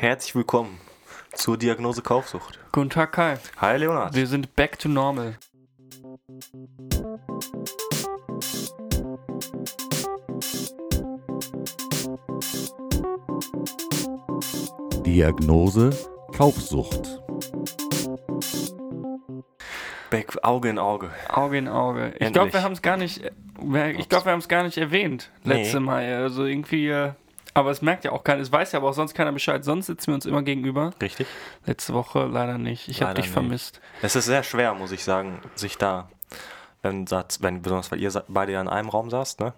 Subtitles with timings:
[0.00, 0.78] herzlich willkommen
[1.34, 2.58] zur Diagnose Kaufsucht.
[2.72, 3.38] Guten Tag, Kai.
[3.58, 4.14] Hi Leonard.
[4.14, 5.36] Wir sind back to normal.
[15.04, 15.90] Diagnose
[16.36, 17.20] Kaufsucht.
[20.10, 21.10] Back, Auge in Auge.
[21.28, 22.12] Auge in Auge.
[22.18, 23.22] Ich glaube, wir haben es gar nicht.
[23.22, 25.86] äh, Ich glaube, wir haben es gar nicht erwähnt letzte Nee.
[25.86, 26.14] Mal.
[26.14, 27.12] Also irgendwie.
[27.54, 28.40] Aber es merkt ja auch keiner.
[28.40, 29.64] Es weiß ja aber auch sonst keiner Bescheid.
[29.64, 30.92] Sonst sitzen wir uns immer gegenüber.
[31.00, 31.26] Richtig?
[31.66, 32.88] Letzte Woche leider nicht.
[32.88, 33.32] Ich habe dich nicht.
[33.32, 33.80] vermisst.
[34.02, 36.08] Es ist sehr schwer, muss ich sagen, sich da,
[36.82, 39.52] wenn, wenn besonders weil ihr beide ja in einem Raum saßt, ne?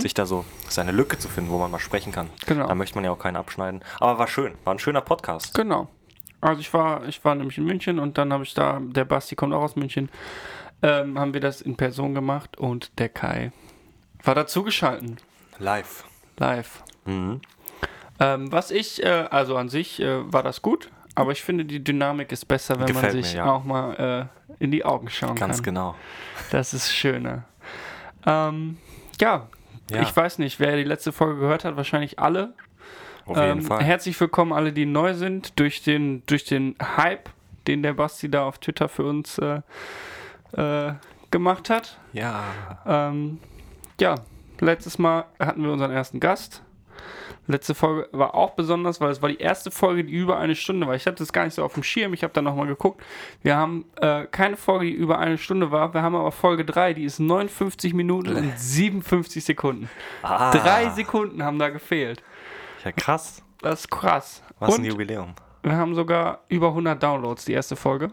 [0.00, 2.28] sich da so seine Lücke zu finden, wo man mal sprechen kann.
[2.46, 2.66] Genau.
[2.66, 3.82] Da möchte man ja auch keinen abschneiden.
[3.98, 5.54] Aber war schön, war ein schöner Podcast.
[5.54, 5.88] Genau.
[6.40, 9.34] Also ich war, ich war nämlich in München und dann habe ich da, der Basti
[9.34, 10.08] kommt auch aus München,
[10.82, 13.50] ähm, haben wir das in Person gemacht und der Kai
[14.22, 15.16] war dazugeschalten.
[15.58, 16.04] Live.
[16.36, 16.84] Live.
[17.08, 17.40] Mhm.
[18.20, 21.82] Ähm, was ich, äh, also an sich äh, war das gut, aber ich finde, die
[21.82, 23.46] Dynamik ist besser, wenn Gefällt man mir, sich ja.
[23.46, 24.28] auch mal
[24.58, 25.74] äh, in die Augen schauen Ganz kann.
[25.74, 25.94] genau.
[26.50, 27.44] Das ist schöner.
[28.26, 28.76] Ähm,
[29.20, 29.46] ja,
[29.90, 30.02] Ja.
[30.02, 32.54] ich weiß nicht, wer die letzte Folge gehört hat, wahrscheinlich alle.
[33.26, 33.82] Auf jeden Ähm, Fall.
[33.84, 37.28] Herzlich willkommen alle, die neu sind, durch den, durch den Hype,
[37.66, 39.60] den der Basti da auf Twitter für uns äh,
[40.52, 40.92] äh,
[41.30, 41.98] gemacht hat.
[42.12, 42.42] Ja.
[42.86, 43.38] Ähm,
[44.00, 44.16] ja,
[44.60, 46.62] letztes Mal hatten wir unseren ersten Gast.
[47.46, 50.86] Letzte Folge war auch besonders, weil es war die erste Folge, die über eine Stunde
[50.86, 50.94] war.
[50.94, 53.02] Ich hatte das gar nicht so auf dem Schirm, ich habe dann nochmal geguckt.
[53.42, 55.94] Wir haben äh, keine Folge, die über eine Stunde war.
[55.94, 59.88] Wir haben aber Folge 3, die ist 59 Minuten und 57 Sekunden.
[60.22, 62.22] Ah, Drei Sekunden haben da gefehlt.
[62.84, 63.42] Ja, krass.
[63.62, 64.42] Das ist krass.
[64.58, 65.34] Was und ein Jubiläum.
[65.62, 68.10] wir haben sogar über 100 Downloads, die erste Folge.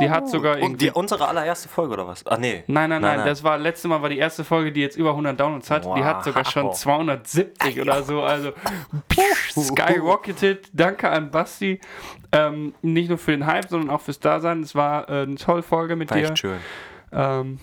[0.00, 0.86] Die hat sogar Und irgendwie...
[0.86, 2.26] die, unsere allererste Folge oder was?
[2.26, 2.64] Ah, nee.
[2.66, 3.26] Nein, nein, nein, Nein, nein.
[3.26, 5.84] das war letzte Mal war die erste Folge, die jetzt über 100 Downloads hat.
[5.84, 6.76] Die hat sogar schon Wow.
[6.78, 8.22] 270 oder so.
[8.22, 8.52] Also
[9.50, 10.68] skyrocketed.
[10.72, 11.80] Danke an Basti.
[12.32, 14.62] Ähm, nicht nur für den Hype, sondern auch fürs Dasein.
[14.62, 16.24] Es war äh, eine tolle Folge mit War dir.
[16.24, 16.58] echt schön.
[17.12, 17.58] Ähm,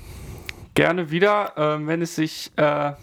[0.76, 2.94] gerne wieder, ähm, wenn es sich äh,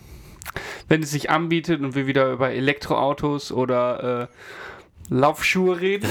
[0.89, 4.27] wenn es sich anbietet und wir wieder über Elektroautos oder äh,
[5.09, 6.11] Laufschuhe reden,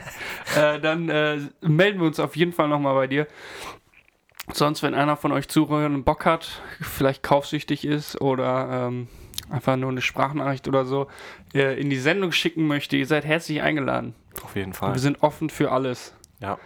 [0.56, 3.26] äh, dann äh, melden wir uns auf jeden Fall nochmal bei dir.
[4.52, 9.08] Sonst, wenn einer von euch Zuhörern Bock hat, vielleicht kaufsüchtig ist oder ähm,
[9.50, 11.08] einfach nur eine Sprachnachricht oder so
[11.52, 14.14] äh, in die Sendung schicken möchte, ihr seid herzlich eingeladen.
[14.44, 14.92] Auf jeden Fall.
[14.92, 16.14] Wir sind offen für alles.
[16.40, 16.58] Ja.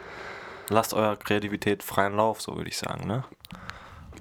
[0.69, 3.25] Lasst eurer Kreativität freien Lauf, so würde ich sagen, ne?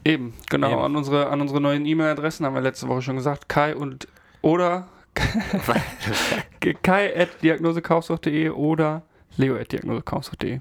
[0.06, 0.72] Eben, genau.
[0.72, 0.82] Eben.
[0.82, 3.50] An, unsere, an unsere neuen E-Mail-Adressen haben wir letzte Woche schon gesagt.
[3.50, 4.08] Kai und
[4.42, 4.88] oder
[6.84, 9.04] kai at diagnosekaufsucht.de oder
[9.38, 10.60] leo at diagnosekaufsucht.de.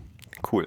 [0.53, 0.67] Cool.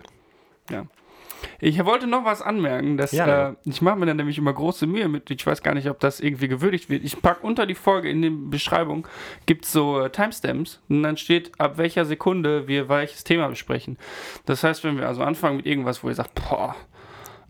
[1.59, 3.55] Ich wollte noch was anmerken, dass Ja, äh, ja.
[3.65, 5.29] ich mache mir da nämlich immer große Mühe mit.
[5.29, 7.03] Ich weiß gar nicht, ob das irgendwie gewürdigt wird.
[7.03, 9.07] Ich packe unter die Folge in der Beschreibung
[9.45, 13.97] gibt es so äh, Timestamps und dann steht, ab welcher Sekunde wir welches Thema besprechen.
[14.45, 16.75] Das heißt, wenn wir also anfangen mit irgendwas, wo ihr sagt, boah,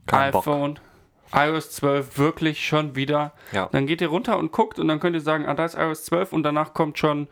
[0.06, 0.44] Kein Bock.
[1.34, 3.70] iOS 12 wirklich schon wieder, Ja.
[3.72, 6.06] dann geht ihr runter und guckt und dann könnt ihr sagen, ah, da ist iOS
[6.06, 7.28] 12 und danach kommt schon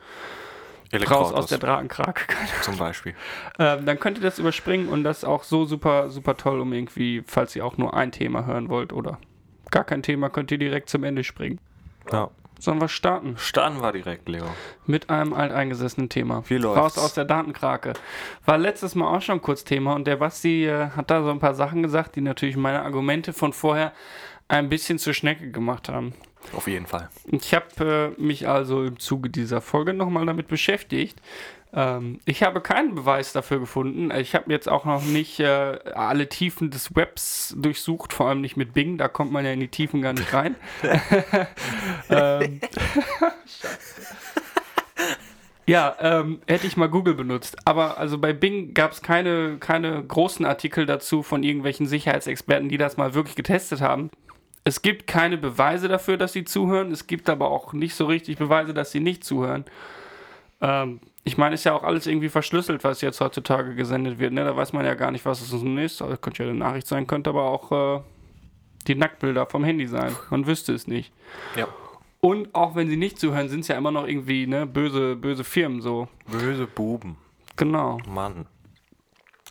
[1.09, 2.21] raus aus der Drakenkrake.
[2.61, 3.13] zum Beispiel.
[3.59, 6.73] ähm, dann könnt ihr das überspringen und das ist auch so super, super toll, um
[6.73, 9.19] irgendwie, falls ihr auch nur ein Thema hören wollt oder
[9.71, 11.59] gar kein Thema, könnt ihr direkt zum Ende springen.
[12.11, 12.29] Ja.
[12.59, 14.45] Sollen wir starten Starten wir direkt, Leo.
[14.85, 16.43] mit einem alteingesessenen Thema.
[16.47, 16.97] Wie läuft's?
[16.97, 17.93] Raus aus der Datenkrake.
[18.45, 21.39] War letztes Mal auch schon kurz Thema und der Basti äh, hat da so ein
[21.39, 23.93] paar Sachen gesagt, die natürlich meine Argumente von vorher
[24.49, 26.13] ein bisschen zur Schnecke gemacht haben.
[26.53, 27.09] Auf jeden Fall.
[27.31, 31.21] Ich habe äh, mich also im Zuge dieser Folge nochmal damit beschäftigt.
[31.71, 34.11] Ähm, ich habe keinen Beweis dafür gefunden.
[34.11, 38.57] Ich habe jetzt auch noch nicht äh, alle Tiefen des Webs durchsucht, vor allem nicht
[38.57, 40.55] mit Bing, da kommt man ja in die Tiefen gar nicht rein.
[42.09, 42.59] ähm,
[45.67, 47.57] ja, ähm, hätte ich mal Google benutzt.
[47.65, 52.77] Aber also bei Bing gab es keine, keine großen Artikel dazu von irgendwelchen Sicherheitsexperten, die
[52.77, 54.09] das mal wirklich getestet haben.
[54.63, 56.91] Es gibt keine Beweise dafür, dass sie zuhören.
[56.91, 59.65] Es gibt aber auch nicht so richtig Beweise, dass sie nicht zuhören.
[60.61, 64.33] Ähm, ich meine, ist ja auch alles irgendwie verschlüsselt, was jetzt heutzutage gesendet wird.
[64.33, 64.43] Ne?
[64.43, 66.01] Da weiß man ja gar nicht, was es ist.
[66.01, 68.01] Also, könnte ja eine Nachricht sein, könnte aber auch äh,
[68.87, 70.15] die Nacktbilder vom Handy sein.
[70.29, 71.11] Man wüsste es nicht.
[71.55, 71.67] Ja.
[72.21, 75.43] Und auch wenn sie nicht zuhören, sind es ja immer noch irgendwie ne, böse, böse
[75.43, 76.07] Firmen so.
[76.27, 77.17] Böse Buben.
[77.55, 77.97] Genau.
[78.07, 78.45] Mann.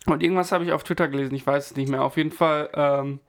[0.05, 2.03] Und irgendwas habe ich auf Twitter gelesen, ich weiß es nicht mehr.
[2.03, 3.19] Auf jeden Fall ähm,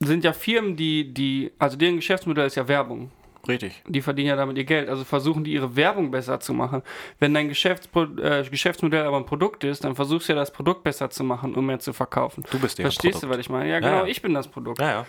[0.00, 3.10] sind ja Firmen, die, die, also deren Geschäftsmodell ist ja Werbung.
[3.48, 3.82] Richtig.
[3.86, 4.88] Die verdienen ja damit ihr Geld.
[4.88, 6.82] Also versuchen die ihre Werbung besser zu machen.
[7.18, 10.82] Wenn dein Geschäftspro äh, Geschäftsmodell aber ein Produkt ist, dann versuchst du ja das Produkt
[10.84, 12.44] besser zu machen, um mehr zu verkaufen.
[12.50, 13.38] Du bist deren Verstehst du, Produkt.
[13.38, 13.70] was ich meine?
[13.70, 14.06] Ja, genau, ja.
[14.06, 14.80] ich bin das Produkt.
[14.80, 15.06] Ja, ja.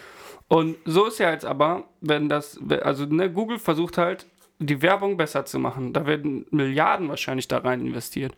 [0.48, 4.28] Und so ist ja jetzt aber, wenn das, also ne, Google versucht halt
[4.60, 5.94] die Werbung besser zu machen.
[5.94, 8.36] Da werden Milliarden wahrscheinlich da rein investiert.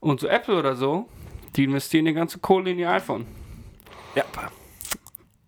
[0.00, 1.08] Und so Apple oder so,
[1.56, 3.26] die investieren die ganze Kohle in ihr iPhone.
[4.14, 4.24] Ja,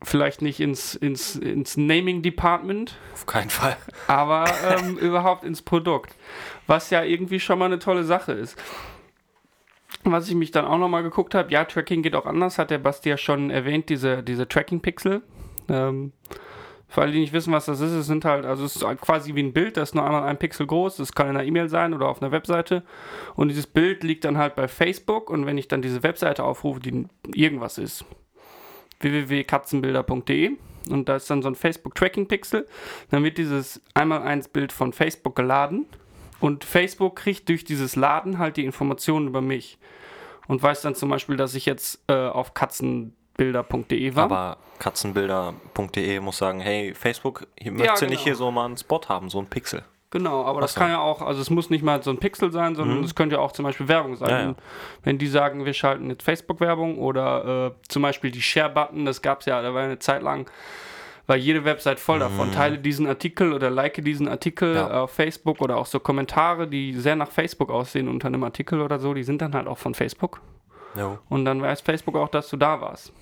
[0.05, 3.77] Vielleicht nicht ins, ins, ins Naming Department, auf keinen Fall.
[4.07, 6.15] aber ähm, überhaupt ins Produkt.
[6.67, 8.57] Was ja irgendwie schon mal eine tolle Sache ist.
[10.05, 12.79] Was ich mich dann auch nochmal geguckt habe, ja, Tracking geht auch anders, hat der
[12.79, 15.23] Basti ja schon erwähnt, diese, diese Tracking-Pixel.
[15.69, 16.13] Ähm,
[16.95, 19.35] für alle, die nicht wissen, was das ist, es sind halt, also es ist quasi
[19.35, 21.69] wie ein Bild, das ist nur einmal ein Pixel groß, das kann in einer E-Mail
[21.69, 22.85] sein oder auf einer Webseite.
[23.35, 26.79] Und dieses Bild liegt dann halt bei Facebook und wenn ich dann diese Webseite aufrufe,
[26.79, 28.05] die irgendwas ist,
[29.05, 30.53] www.katzenbilder.de
[30.91, 32.67] und da ist dann so ein Facebook-Tracking-Pixel,
[33.11, 35.87] dann wird dieses einmal eins Bild von Facebook geladen
[36.41, 39.79] und Facebook kriegt durch dieses Laden halt die Informationen über mich
[40.47, 44.25] und weiß dann zum Beispiel, dass ich jetzt äh, auf katzenbilder.de war.
[44.25, 48.25] Aber katzenbilder.de muss sagen, hey, Facebook, möchtest du nicht genau.
[48.25, 49.85] hier so mal einen Spot haben, so einen Pixel.
[50.15, 50.81] Genau, aber das Ach so.
[50.81, 53.35] kann ja auch, also es muss nicht mal so ein Pixel sein, sondern es könnte
[53.35, 54.31] ja auch zum Beispiel Werbung sein.
[54.31, 54.55] Ja, ja.
[55.03, 59.41] Wenn die sagen, wir schalten jetzt Facebook-Werbung oder äh, zum Beispiel die Share-Button, das gab
[59.41, 60.49] es ja, da war eine Zeit lang,
[61.27, 62.53] war jede Website voll davon.
[62.53, 65.03] Teile diesen Artikel oder like diesen Artikel Ja.
[65.03, 69.01] auf Facebook oder auch so Kommentare, die sehr nach Facebook aussehen unter einem Artikel oder
[69.01, 70.41] so, die sind dann halt auch von Facebook.
[71.29, 73.13] Und dann weiß Facebook auch, dass du da warst.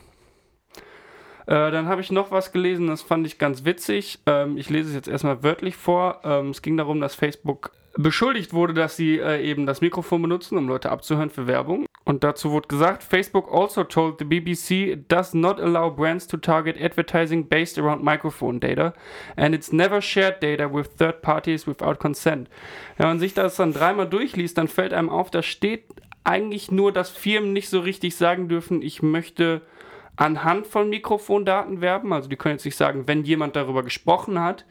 [1.47, 4.21] Äh, dann habe ich noch was gelesen, das fand ich ganz witzig.
[4.27, 6.21] Ähm, ich lese es jetzt erstmal wörtlich vor.
[6.25, 10.57] Ähm, es ging darum, dass Facebook beschuldigt wurde, dass sie äh, eben das Mikrofon benutzen,
[10.57, 11.87] um Leute abzuhören für Werbung.
[12.05, 16.37] Und dazu wurde gesagt, Facebook also told the BBC it does not allow brands to
[16.37, 18.93] target advertising based around microphone data
[19.37, 22.49] and it's never shared data with third parties without consent.
[22.97, 25.85] Wenn man sich das dann dreimal durchliest, dann fällt einem auf, da steht
[26.25, 29.63] eigentlich nur, dass Firmen nicht so richtig sagen dürfen, ich möchte
[30.17, 32.13] anhand von Mikrofondaten werben.
[32.13, 34.67] Also die können jetzt nicht sagen, wenn jemand darüber gesprochen hat,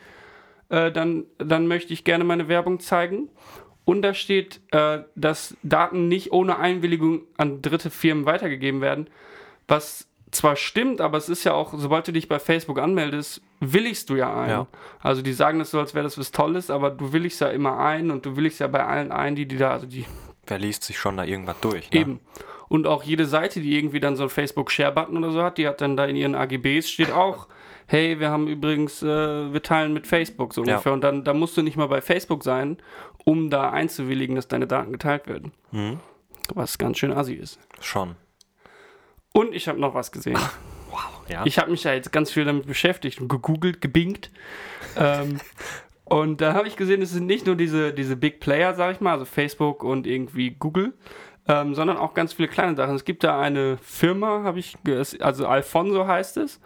[0.70, 3.30] äh, dann, dann möchte ich gerne meine Werbung zeigen.
[3.84, 9.08] Und da steht, äh, dass Daten nicht ohne Einwilligung an dritte Firmen weitergegeben werden.
[9.68, 14.10] Was zwar stimmt, aber es ist ja auch, sobald du dich bei Facebook anmeldest, willigst
[14.10, 14.50] du ja ein.
[14.50, 14.68] Ja.
[15.02, 17.80] Also die sagen das so, als wäre das was Tolles, aber du willigst ja immer
[17.80, 20.06] ein und du willigst ja bei allen ein, die, die da, also die
[20.48, 21.92] Wer liest sich schon da irgendwas durch?
[21.92, 22.00] Ne?
[22.00, 22.20] Eben.
[22.68, 25.82] Und auch jede Seite, die irgendwie dann so einen Facebook-Share-Button oder so hat, die hat
[25.82, 27.48] dann da in ihren AGBs steht auch,
[27.88, 30.74] hey, wir haben übrigens, äh, wir teilen mit Facebook so Ja.
[30.76, 30.94] ungefähr.
[30.94, 32.78] Und dann da musst du nicht mal bei Facebook sein,
[33.26, 35.52] um da einzuwilligen, dass deine Daten geteilt werden.
[35.72, 36.00] Mhm.
[36.54, 37.60] Was ganz schön assi ist.
[37.82, 38.16] Schon.
[39.34, 40.40] Und ich habe noch was gesehen.
[41.30, 41.46] Ja.
[41.46, 44.32] Ich habe mich ja jetzt ganz viel damit beschäftigt und gegoogelt, gebingt.
[44.98, 45.40] ähm,
[46.12, 49.00] und da habe ich gesehen, es sind nicht nur diese, diese Big Player, sag ich
[49.00, 50.92] mal, also Facebook und irgendwie Google,
[51.48, 52.96] ähm, sondern auch ganz viele kleine Sachen.
[52.96, 54.76] Es gibt da eine Firma, habe ich,
[55.22, 56.60] also Alfonso heißt es,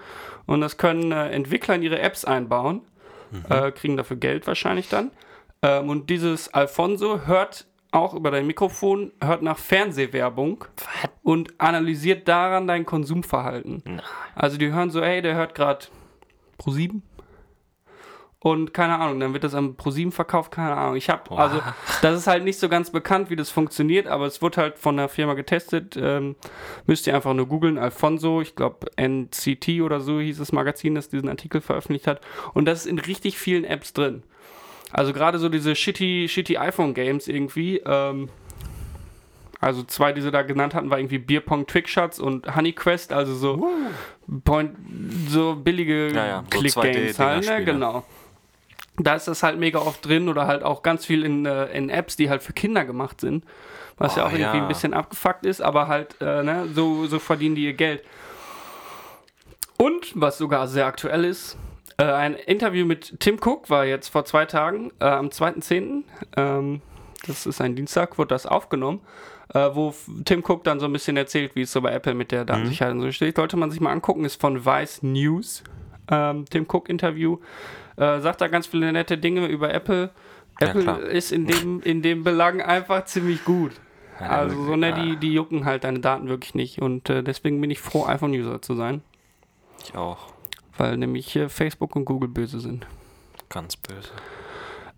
[0.48, 2.82] und das können äh, Entwickler in ihre Apps einbauen,
[3.50, 5.12] äh, kriegen dafür Geld wahrscheinlich dann.
[5.62, 10.66] Ähm, und dieses Alfonso hört auch über dein Mikrofon, hört nach Fernsehwerbung
[11.22, 14.02] und analysiert daran dein Konsumverhalten.
[14.34, 15.86] Also die hören so, ey, der hört gerade
[16.60, 17.02] Pro7
[18.46, 20.98] und keine Ahnung, dann wird das am Pro7 verkauft, keine Ahnung.
[20.98, 21.64] Ich habe, also
[22.04, 24.98] das ist halt nicht so ganz bekannt, wie das funktioniert, aber es wird halt von
[24.98, 25.98] der Firma getestet.
[26.00, 26.36] Ähm,
[26.86, 31.10] müsst ihr einfach nur googeln, Alfonso, ich glaube NCT oder so hieß das Magazin, das
[31.10, 32.22] diesen Artikel veröffentlicht hat.
[32.54, 34.22] Und das ist in richtig vielen Apps drin.
[34.92, 38.30] Also gerade so diese shitty, shitty iPhone-Games irgendwie, ähm,
[39.60, 43.68] also zwei, die sie da genannt hatten, war irgendwie Beerpong Trickshots und Honeyquest, also so,
[44.44, 44.76] Point,
[45.30, 47.50] so billige Ja, ja, so Click-Games halt, ne?
[47.50, 47.66] 2D-Dinger-Spiele.
[47.66, 48.06] Genau.
[48.98, 51.90] Da ist das halt mega oft drin oder halt auch ganz viel in, äh, in
[51.90, 53.44] Apps, die halt für Kinder gemacht sind.
[53.98, 54.62] Was ja Oh, auch irgendwie ja.
[54.64, 58.04] ein bisschen abgefuckt ist, aber halt, äh, ne, so, so verdienen die ihr Geld.
[59.78, 61.58] Und, was sogar sehr aktuell ist,
[61.98, 66.04] äh, ein Interview mit Tim Cook war jetzt vor zwei Tagen, äh, am 2.10.
[66.38, 66.82] Ähm,
[67.28, 69.02] das ist ein Dienstag, wurde das aufgenommen,
[69.54, 69.94] äh, wo
[70.26, 72.94] Tim Cook dann so ein bisschen erzählt, wie es so bei Apple mit der Datensicherheit
[72.94, 73.36] und so steht.
[73.38, 75.64] Sollte man sich mal angucken, ist von Vice News.
[76.10, 77.38] Ähm, Tim Cook Interview.
[77.98, 80.12] Äh, sagt da ganz viele nette Dinge über Apple.
[80.60, 81.00] Ja, Apple klar.
[81.02, 83.74] ist in dem, in dem Belang einfach ziemlich gut.
[84.20, 86.82] Ja, Also so ne, die, die jucken halt deine Daten wirklich nicht.
[86.82, 89.02] Und äh, deswegen bin ich froh, iPhone-User zu sein.
[89.84, 90.34] Ich auch.
[90.78, 92.86] Weil nämlich hier Facebook und Google böse sind.
[93.50, 94.10] Ganz böse.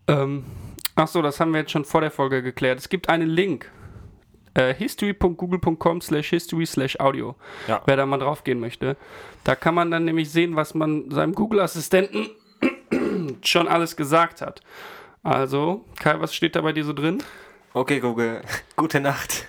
[0.08, 0.46] Ähm,
[0.96, 2.80] ach so, das haben wir jetzt schon vor der Folge geklärt.
[2.80, 3.72] Es gibt einen Link.
[4.54, 7.36] Äh, history.google.com slash history slash audio.
[7.68, 7.82] Ja.
[7.86, 8.98] Wer da mal drauf gehen möchte.
[9.44, 12.30] Da kann man dann nämlich sehen, was man seinem Google-Assistenten
[13.44, 14.62] schon alles gesagt hat.
[15.24, 17.22] Also, Kai, was steht da bei dir so drin?
[17.74, 18.42] Okay, Google.
[18.76, 19.46] Gute Nacht.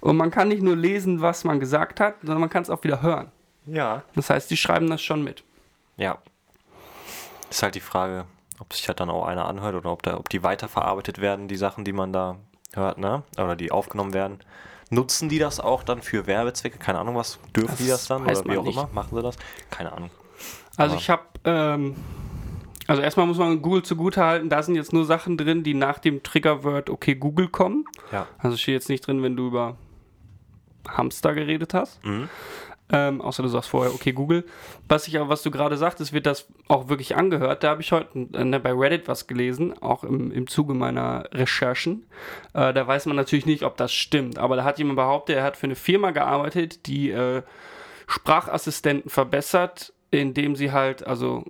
[0.00, 2.82] Und man kann nicht nur lesen, was man gesagt hat, sondern man kann es auch
[2.84, 3.32] wieder hören.
[3.66, 4.02] Ja.
[4.14, 5.42] Das heißt, die schreiben das schon mit.
[5.96, 6.18] Ja.
[7.50, 8.24] Ist halt die Frage,
[8.60, 11.56] ob sich halt dann auch einer anhört oder ob, da, ob die weiterverarbeitet werden, die
[11.56, 12.36] Sachen, die man da
[12.74, 13.22] hört, ne?
[13.38, 14.40] Oder die aufgenommen werden.
[14.90, 16.78] Nutzen die das auch dann für Werbezwecke?
[16.78, 18.76] Keine Ahnung, was dürfen Das die das dann oder wie auch nicht.
[18.76, 18.88] immer?
[18.92, 19.36] Machen sie das?
[19.70, 20.10] Keine Ahnung.
[20.76, 21.96] Also Aber- ich habe, ähm,
[22.86, 26.22] also erstmal muss man Google zugutehalten, da sind jetzt nur Sachen drin, die nach dem
[26.22, 27.84] Triggerwort okay Google kommen.
[28.12, 28.26] Ja.
[28.38, 29.76] Also steht jetzt nicht drin, wenn du über
[30.88, 32.04] Hamster geredet hast.
[32.04, 32.28] Mhm.
[32.92, 34.44] Ähm, außer du sagst vorher, okay, Google.
[34.88, 37.64] Was ich aber, was du gerade sagtest, wird das auch wirklich angehört.
[37.64, 41.28] Da habe ich heute äh, ne, bei Reddit was gelesen, auch im, im Zuge meiner
[41.32, 42.06] Recherchen.
[42.54, 44.38] Äh, da weiß man natürlich nicht, ob das stimmt.
[44.38, 47.42] Aber da hat jemand behauptet, er hat für eine Firma gearbeitet, die äh,
[48.06, 51.44] Sprachassistenten verbessert, indem sie halt, also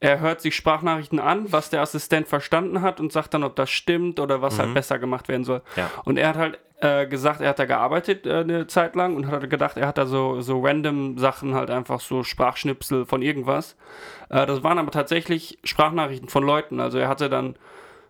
[0.00, 3.70] er hört sich Sprachnachrichten an, was der Assistent verstanden hat und sagt dann, ob das
[3.70, 5.62] stimmt oder was halt besser gemacht werden soll.
[5.76, 5.90] Ja.
[6.04, 9.28] Und er hat halt äh, gesagt, er hat da gearbeitet äh, eine Zeit lang und
[9.28, 13.76] hat gedacht, er hat da so, so random Sachen, halt einfach so Sprachschnipsel von irgendwas.
[14.28, 16.80] Äh, das waren aber tatsächlich Sprachnachrichten von Leuten.
[16.80, 17.56] Also er hatte dann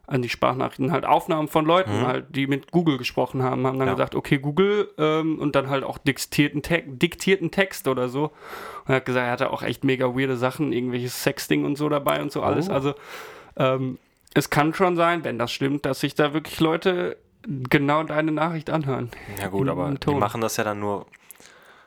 [0.07, 3.89] an die Sprachnachrichten halt Aufnahmen von Leuten, halt, die mit Google gesprochen haben, haben dann
[3.89, 3.95] Ja.
[3.95, 8.27] gesagt, okay, Google, ähm, und dann halt auch diktierten, Te diktierten Text oder so.
[8.85, 11.89] Und er hat gesagt, er hatte auch echt mega weirde Sachen, irgendwelches Sexting und so
[11.89, 12.69] dabei und so alles.
[12.69, 12.73] Oh.
[12.73, 12.95] Also
[13.57, 13.99] ähm,
[14.35, 17.17] es kann schon sein, wenn das stimmt, dass sich da wirklich Leute
[17.71, 19.11] genau deine Nachricht anhören.
[19.41, 21.07] Ja gut, aber die machen das ja dann nur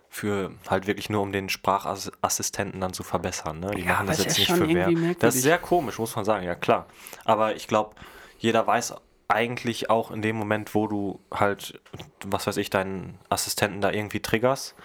[0.09, 3.59] für halt wirklich nur um den Sprachassistenten dann zu verbessern.
[3.59, 3.71] Ne?
[3.75, 5.15] Die Ja, machen das aber jetzt nicht für Werbung.
[5.19, 6.87] Das ist sehr komisch, muss man sagen, ja klar.
[7.25, 7.95] Aber ich glaube,
[8.39, 8.95] jeder weiß
[9.27, 11.79] eigentlich auch in dem Moment, wo du halt,
[12.25, 14.75] was weiß ich, deinen Assistenten da irgendwie triggerst,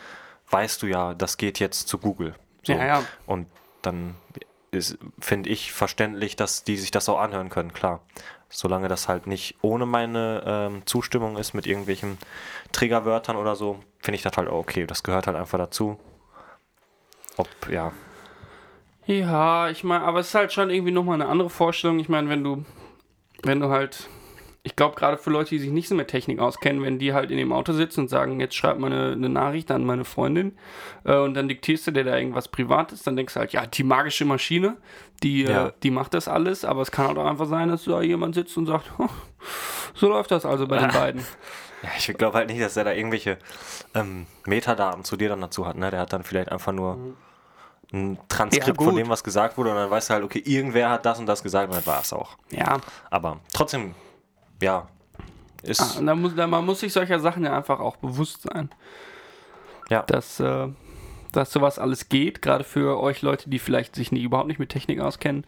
[0.51, 2.35] weißt du ja, das geht jetzt zu Google.
[2.63, 2.75] So.
[2.75, 3.05] Ja, ja.
[3.27, 3.47] Und
[3.81, 4.15] dann
[4.71, 8.01] ist, finde ich, verständlich, dass die sich das auch anhören können, klar.
[8.51, 12.19] Solange das halt nicht ohne meine ähm, Zustimmung ist mit irgendwelchen
[12.73, 14.87] Triggerwörtern oder so, finde ich das halt okay.
[14.87, 15.99] Das gehört halt einfach dazu.
[17.37, 17.93] Ob, ja.
[19.07, 21.99] Ja, ich meine, aber es ist halt schon irgendwie nochmal eine andere Vorstellung.
[21.99, 22.65] Ich meine, wenn du,
[23.43, 24.09] wenn du halt,
[24.63, 27.31] ich glaube gerade für Leute, die sich nicht so mit Technik auskennen, wenn die halt
[27.31, 30.57] in dem Auto sitzen und sagen, jetzt schreib mal eine, eine Nachricht an meine Freundin
[31.05, 33.83] äh, und dann diktierst du dir da irgendwas Privates, dann denkst du halt, ja, die
[33.85, 34.77] magische Maschine,
[35.23, 35.67] die, Ja.
[35.67, 38.35] äh, die macht das alles, aber es kann halt auch einfach sein, dass da jemand
[38.35, 39.09] sitzt und sagt, "Oh,
[39.95, 41.27] so läuft das also bei den beiden.
[41.85, 43.37] Ja, ich glaube halt nicht, dass er da irgendwelche
[43.95, 45.77] ähm, Metadaten zu dir dann dazu hat.
[45.77, 45.91] Ne?
[45.91, 46.99] Der hat dann vielleicht einfach nur
[47.93, 50.89] ein Transkript Ja, von dem, was gesagt wurde und dann weißt du halt, okay, irgendwer
[50.91, 52.37] hat das und das gesagt und dann war es auch.
[52.51, 52.79] Ja,
[53.11, 53.95] Aber trotzdem,
[54.63, 54.89] ja,
[55.63, 58.71] ist, Ah, da muss, da, man muss sich solcher Sachen ja einfach auch bewusst sein.
[59.91, 60.69] ja, dass, äh,
[61.33, 64.71] dass sowas alles geht, gerade für euch Leute, die vielleicht sich nie, überhaupt nicht mit
[64.71, 65.45] Technik auskennen.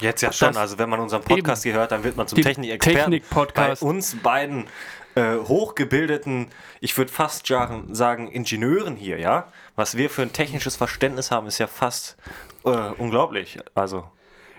[0.00, 3.12] Jetzt ja schon, also wenn man unseren Podcast hier hört, dann wird man zum Technikexperten.
[3.12, 3.80] Technik-Podcast.
[3.80, 4.66] Bei uns beiden
[5.14, 6.48] äh, hochgebildeten,
[6.80, 9.48] ich würde fast sagen, Ingenieuren hier, ja.
[9.74, 12.16] Was wir für ein technisches Verständnis haben, ist ja fast
[12.64, 13.58] äh, unglaublich.
[13.74, 14.04] Also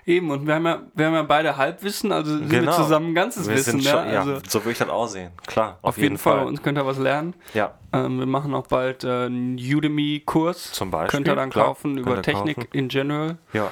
[0.08, 2.72] Eben, und wir haben ja, wir haben ja beide Halbwissen, also sind wir genau.
[2.72, 3.82] zusammen ein ganzes wir Wissen.
[3.82, 5.32] schon, ja, ja, also so würde ich das aussehen.
[5.46, 7.36] Klar, auf jeden Fall, bei uns könnt ihr was lernen.
[7.54, 10.72] Ja, Ähm, wir machen auch bald äh, einen Udemy-Kurs.
[10.72, 12.70] Zum Beispiel, Könnt ihr dann klar, kaufen über Technik kaufen.
[12.72, 13.38] in general.
[13.52, 13.70] ja.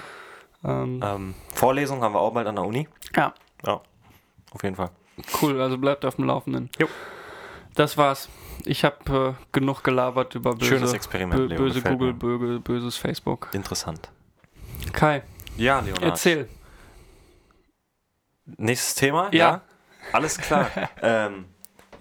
[0.65, 2.87] Ähm, Ähm, Vorlesung haben wir auch bald an der Uni.
[3.15, 3.33] ja,
[3.65, 3.81] Ja,
[4.51, 4.89] auf jeden Fall.
[5.41, 6.69] cool, also bleibt auf dem Laufenden.
[6.79, 6.87] Jo.
[7.75, 8.29] Das war's.
[8.63, 13.49] Ich habe äh, genug gelabert über böse, Schönes Experiment, bö böse Google, böse, böses Facebook.
[13.53, 14.09] Interessant.
[14.93, 15.23] Kai,
[15.57, 16.01] Ja, Leonard.
[16.03, 16.47] erzähl.
[18.57, 19.29] Nächstes Thema?
[19.33, 19.61] Ja.
[20.13, 20.69] Alles klar.
[21.01, 21.45] ähm,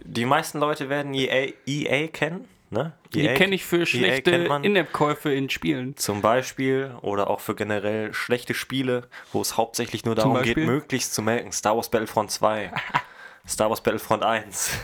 [0.05, 2.47] die meisten Leute werden EA, EA kennen.
[2.75, 2.93] Ne?
[3.15, 4.33] Die EA kenne ich für schlechte.
[4.63, 5.97] In-App-Käufe in Spielen.
[5.97, 11.15] Zum Beispiel oder auch für generell schlechte Spiele, wo es hauptsächlich nur darum geht, möglichst
[11.15, 11.53] zu melken.
[11.53, 12.73] Star Wars Battlefront 2,
[13.49, 14.77] Star Wars Battlefront 1.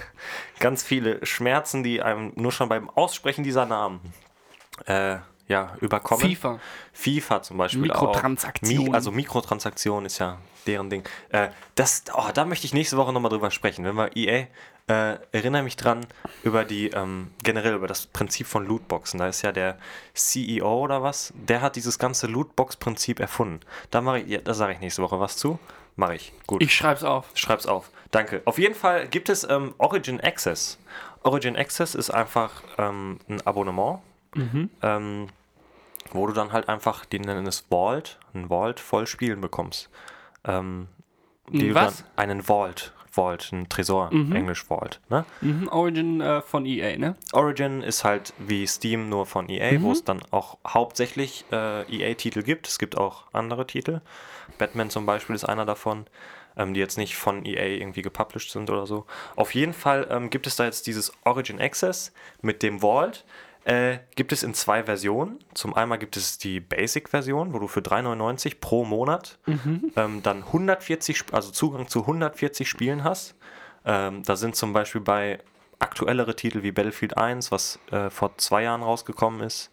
[0.60, 4.00] Ganz viele Schmerzen, die einem nur schon beim Aussprechen dieser Namen
[4.86, 5.16] äh,
[5.50, 6.24] ja, überkommen.
[6.24, 6.60] FIFA.
[6.92, 7.82] FIFA zum Beispiel.
[7.82, 8.78] Mikrotransaktionen.
[8.78, 8.88] Auch.
[8.90, 11.02] Mi also Mikrotransaktionen ist ja deren Ding.
[11.30, 13.84] Äh, das, oh, da möchte ich nächste Woche nochmal drüber sprechen.
[13.84, 14.46] Wenn wir EA,
[14.86, 16.06] äh, erinnere mich dran
[16.44, 19.18] über die, ähm, generell über das Prinzip von Lootboxen.
[19.18, 19.76] Da ist ja der
[20.14, 23.58] CEO oder was, der hat dieses ganze Lootbox-Prinzip erfunden.
[23.90, 25.58] Da mache ich, ja, da sage ich nächste Woche was zu.
[25.96, 26.32] Mache ich.
[26.46, 26.62] Gut.
[26.62, 27.26] Ich schreib's auf.
[27.34, 27.90] Schreib's auf.
[28.12, 28.42] Danke.
[28.44, 30.78] Auf jeden Fall gibt es ähm, Origin Access.
[31.24, 34.00] Origin Access ist einfach ähm, ein Abonnement,
[34.82, 35.28] ähm,
[36.12, 39.90] wo du dann halt einfach, die nennen es Vault, ein Vault voll Spielen bekommst.
[40.44, 40.88] Ähm,
[41.48, 42.04] die was?
[42.16, 42.92] Dann, einen Vault.
[43.12, 45.00] Vault, ein Tresor, Englisch Vault.
[45.08, 45.24] Ne?
[45.40, 47.16] Mhm, Origin äh, von EA, ne?
[47.32, 52.42] Origin ist halt wie Steam nur von EA, wo es dann auch hauptsächlich äh, EA-Titel
[52.42, 52.68] gibt.
[52.68, 54.00] Es gibt auch andere Titel.
[54.58, 56.06] Batman zum Beispiel ist einer davon,
[56.56, 59.06] ähm, die jetzt nicht von EA irgendwie gepublished sind oder so.
[59.34, 62.12] Auf jeden Fall ähm, gibt es da jetzt dieses Origin Access
[62.42, 63.24] mit dem Vault.
[63.64, 65.38] Äh, gibt es in zwei Versionen.
[65.54, 69.38] Zum einmal gibt es die Basic-Version, wo du für 3,99 pro Monat
[69.96, 73.34] ähm, dann 140, Sp- also Zugang zu 140 Spielen hast.
[73.84, 75.38] Ähm, da sind zum Beispiel bei
[75.78, 79.70] aktuellere Titel wie Battlefield 1, was äh, vor zwei Jahren rausgekommen ist,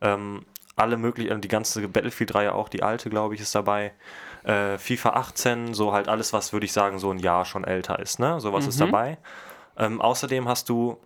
[0.00, 3.92] ähm, alle möglichen, die ganze Battlefield-Reihe auch, die alte, glaube ich, ist dabei.
[4.44, 7.98] Äh, FIFA 18, so halt alles, was würde ich sagen, so ein Jahr schon älter
[7.98, 8.38] ist, ne?
[8.40, 9.18] Sowas ist dabei.
[9.78, 10.98] Ähm, außerdem hast du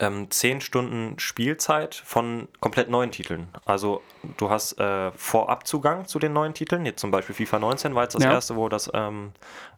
[0.00, 3.48] ähm, 10 Stunden Spielzeit von komplett neuen Titeln.
[3.64, 4.02] Also
[4.36, 6.84] du hast äh, Vorabzugang zu den neuen Titeln.
[6.84, 8.32] Jetzt zum Beispiel FIFA 19 war jetzt das Ja.
[8.32, 9.32] erste, wo das ähm,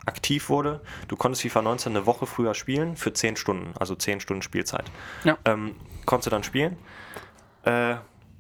[0.07, 0.81] aktiv wurde.
[1.09, 4.85] Du konntest FIFA 19 eine Woche früher spielen für 10 Stunden, also 10 Stunden Spielzeit.
[5.25, 5.37] Ja.
[5.45, 6.77] Ähm, konntest du dann spielen.
[7.65, 7.97] Äh,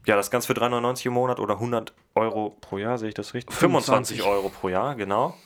[0.06, 3.34] ja, das Ganze für 3,99 im Monat oder 100 Euro pro Jahr, sehe ich das
[3.34, 3.54] richtig?
[3.56, 5.36] 25 25 Euro pro Jahr, genau.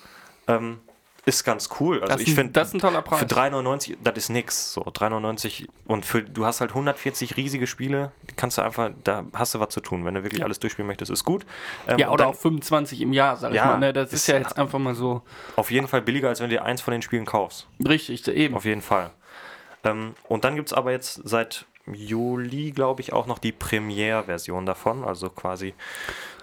[0.47, 0.81] Ähm,
[1.27, 2.01] ist ganz cool.
[2.01, 3.19] Also Das, ich finde, das ist ein toller Preis.
[3.21, 4.73] für 3,99, das ist nix.
[4.73, 9.55] So, 3,99 und für, du hast halt 140 riesige Spiele, kannst du einfach, da hast
[9.55, 10.05] du was zu tun.
[10.05, 10.47] Wenn du wirklich Ja.
[10.47, 11.45] alles durchspielen möchtest, ist gut.
[11.87, 13.79] Ähm, ja, oder dann auch 25 im Jahr, sag ich Ja, mal.
[13.79, 13.93] Ne?
[13.93, 15.23] Das ist ist- ja jetzt einfach mal so
[15.57, 17.67] auf jeden Fall billiger, als wenn du dir eins von den Spielen kaufst.
[17.87, 18.55] richtig, eben.
[18.55, 19.11] Auf jeden Fall.
[19.85, 24.67] Ähm, und dann gibt es aber jetzt seit Juli, glaube ich, auch noch die Premiere-Version
[24.67, 25.75] davon, also quasi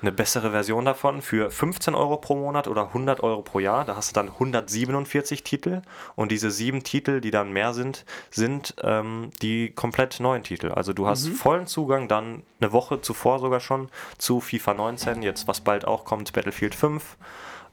[0.01, 3.85] eine bessere Version davon für 15 Euro pro Monat oder 100 Euro pro Jahr.
[3.85, 5.81] Da hast du dann 147 Titel
[6.15, 10.71] und diese sieben Titel, die dann mehr sind, sind ähm, die komplett neuen Titel.
[10.71, 15.47] Also du hast vollen Zugang dann eine Woche zuvor sogar schon zu FIFA 19, jetzt
[15.47, 17.17] was bald auch kommt, Battlefield 5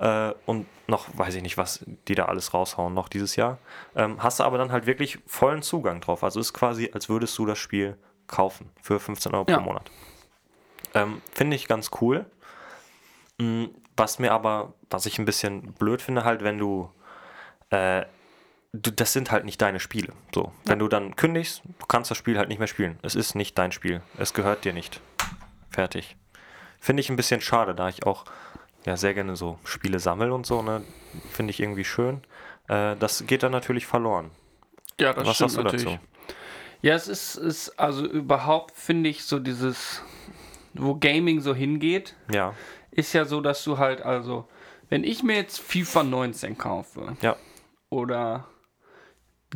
[0.05, 3.59] äh, und noch, weiß ich nicht, was die da alles raushauen noch dieses Jahr.
[3.97, 6.23] Ähm, hast du aber dann halt wirklich vollen Zugang drauf.
[6.23, 7.97] Also ist quasi, als würdest du das Spiel
[8.27, 9.57] kaufen für 15 Euro Ja.
[9.57, 9.91] pro Monat.
[10.95, 12.27] Ähm, finde ich ganz cool.
[13.39, 13.65] Mm,
[13.97, 16.91] Was mir aber, was ich ein bisschen blöd finde, halt, wenn du,
[17.71, 18.05] äh,
[18.73, 20.13] du das sind halt nicht deine Spiele.
[20.35, 22.99] So, wenn du dann kündigst, du kannst das Spiel halt nicht mehr spielen.
[23.03, 24.03] Es ist nicht dein Spiel.
[24.19, 25.01] Es gehört dir nicht.
[25.71, 26.17] Fertig.
[26.81, 28.25] Finde ich ein bisschen schade, da ich auch
[28.87, 30.83] ja sehr gerne so Spiele sammle und so, ne?
[31.31, 32.23] Finde ich irgendwie schön.
[32.69, 34.31] Äh, das geht dann natürlich verloren.
[35.01, 35.85] Ja, das Was stimmt sagst du natürlich.
[35.85, 35.99] dazu?
[36.83, 40.03] Ja, es ist, ist also überhaupt, finde ich, so dieses,
[40.75, 42.55] wo Gaming so hingeht, Ja,
[42.91, 44.47] ist ja so, dass du halt, also,
[44.91, 47.37] wenn ich mir jetzt FIFA 19 kaufe ja,
[47.89, 48.47] oder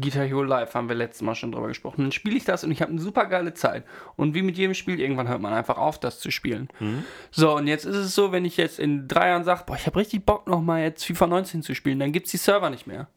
[0.00, 2.70] Guitar Hero Live, haben wir letztes Mal schon drüber gesprochen, dann spiele ich das und
[2.70, 3.84] ich habe eine super geile Zeit.
[4.16, 6.68] Und wie mit jedem Spiel, irgendwann hört man einfach auf, das zu spielen.
[6.80, 7.04] Mhm.
[7.30, 9.86] So, und jetzt ist es so, wenn ich jetzt in drei Jahren sage, boah, ich
[9.86, 12.86] habe richtig Bock nochmal jetzt FIFA 19 zu spielen, dann gibt es die Server nicht
[12.86, 13.08] mehr.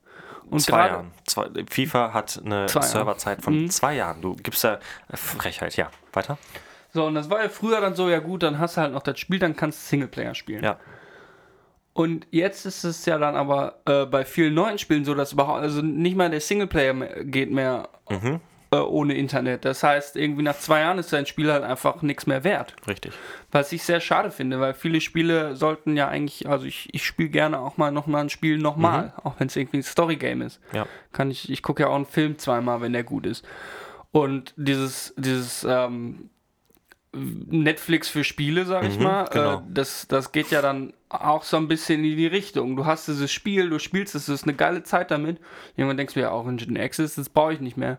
[0.49, 1.11] Und zwei Jahren.
[1.25, 2.63] Zwei, FIFA hat eine.
[2.63, 2.81] Mhm.
[2.81, 4.21] Serverzeit von zwei Jahren.
[4.21, 5.89] Du gibst da äh, Frechheit, ja.
[6.11, 6.37] Weiter?
[6.93, 9.03] So, und das war ja früher dann so, ja gut, dann hast du halt noch
[9.03, 10.63] das Spiel, dann kannst du Singleplayer spielen.
[10.63, 10.77] Ja.
[11.93, 15.61] Und jetzt ist es ja dann aber äh, bei vielen neuen Spielen so, dass überhaupt,
[15.61, 18.39] also nicht mal der Singleplayer mehr, geht mehr Mhm.
[18.73, 19.65] äh, ohne Internet.
[19.65, 22.73] Das heißt, irgendwie nach zwei Jahren ist dein Spiel halt einfach nichts mehr wert.
[22.87, 23.11] Richtig.
[23.51, 27.27] Was ich sehr schade finde, weil viele Spiele sollten ja eigentlich, also ich, ich spiele
[27.29, 30.61] gerne auch mal nochmal ein Spiel nochmal, auch wenn es irgendwie ein Story-Game ist.
[30.71, 30.85] Ja.
[31.11, 33.45] Kann ich, ich gucke ja auch einen Film zweimal, wenn der gut ist.
[34.11, 36.29] Und dieses, dieses ähm,
[37.13, 39.57] Netflix für Spiele, sag ich Mhm, mal, genau.
[39.57, 42.77] äh, das, das geht ja dann auch so ein bisschen in die Richtung.
[42.77, 45.39] Du hast dieses Spiel, du spielst es, es ist eine geile Zeit damit.
[45.75, 47.97] Irgendwann denkst du ja auch, Engine Access, das brauche ich nicht mehr.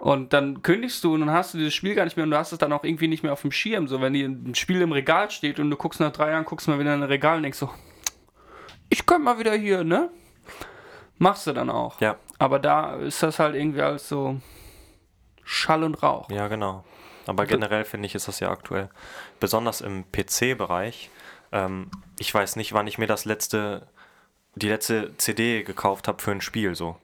[0.00, 2.38] Und dann kündigst du und dann hast du dieses Spiel gar nicht mehr und du
[2.38, 3.86] hast es dann auch irgendwie nicht mehr auf dem Schirm.
[3.86, 6.66] So, wenn dir ein Spiel im Regal steht und du guckst nach drei Jahren, guckst
[6.66, 7.70] mal wieder in ein Regal und denkst so,
[8.88, 10.10] ich könnte mal wieder hier, ne?
[11.18, 12.00] Machst du dann auch.
[12.00, 12.16] Ja.
[12.38, 14.40] Aber da ist das halt irgendwie alles so
[15.44, 16.30] Schall und Rauch.
[16.30, 16.82] Ja, genau.
[17.30, 18.88] Aber generell finde ich, ist das ja aktuell,
[19.38, 21.10] besonders im PC-Bereich.
[21.52, 23.86] Ähm, ich weiß nicht, wann ich mir das letzte,
[24.56, 26.96] die letzte CD gekauft habe für ein Spiel so.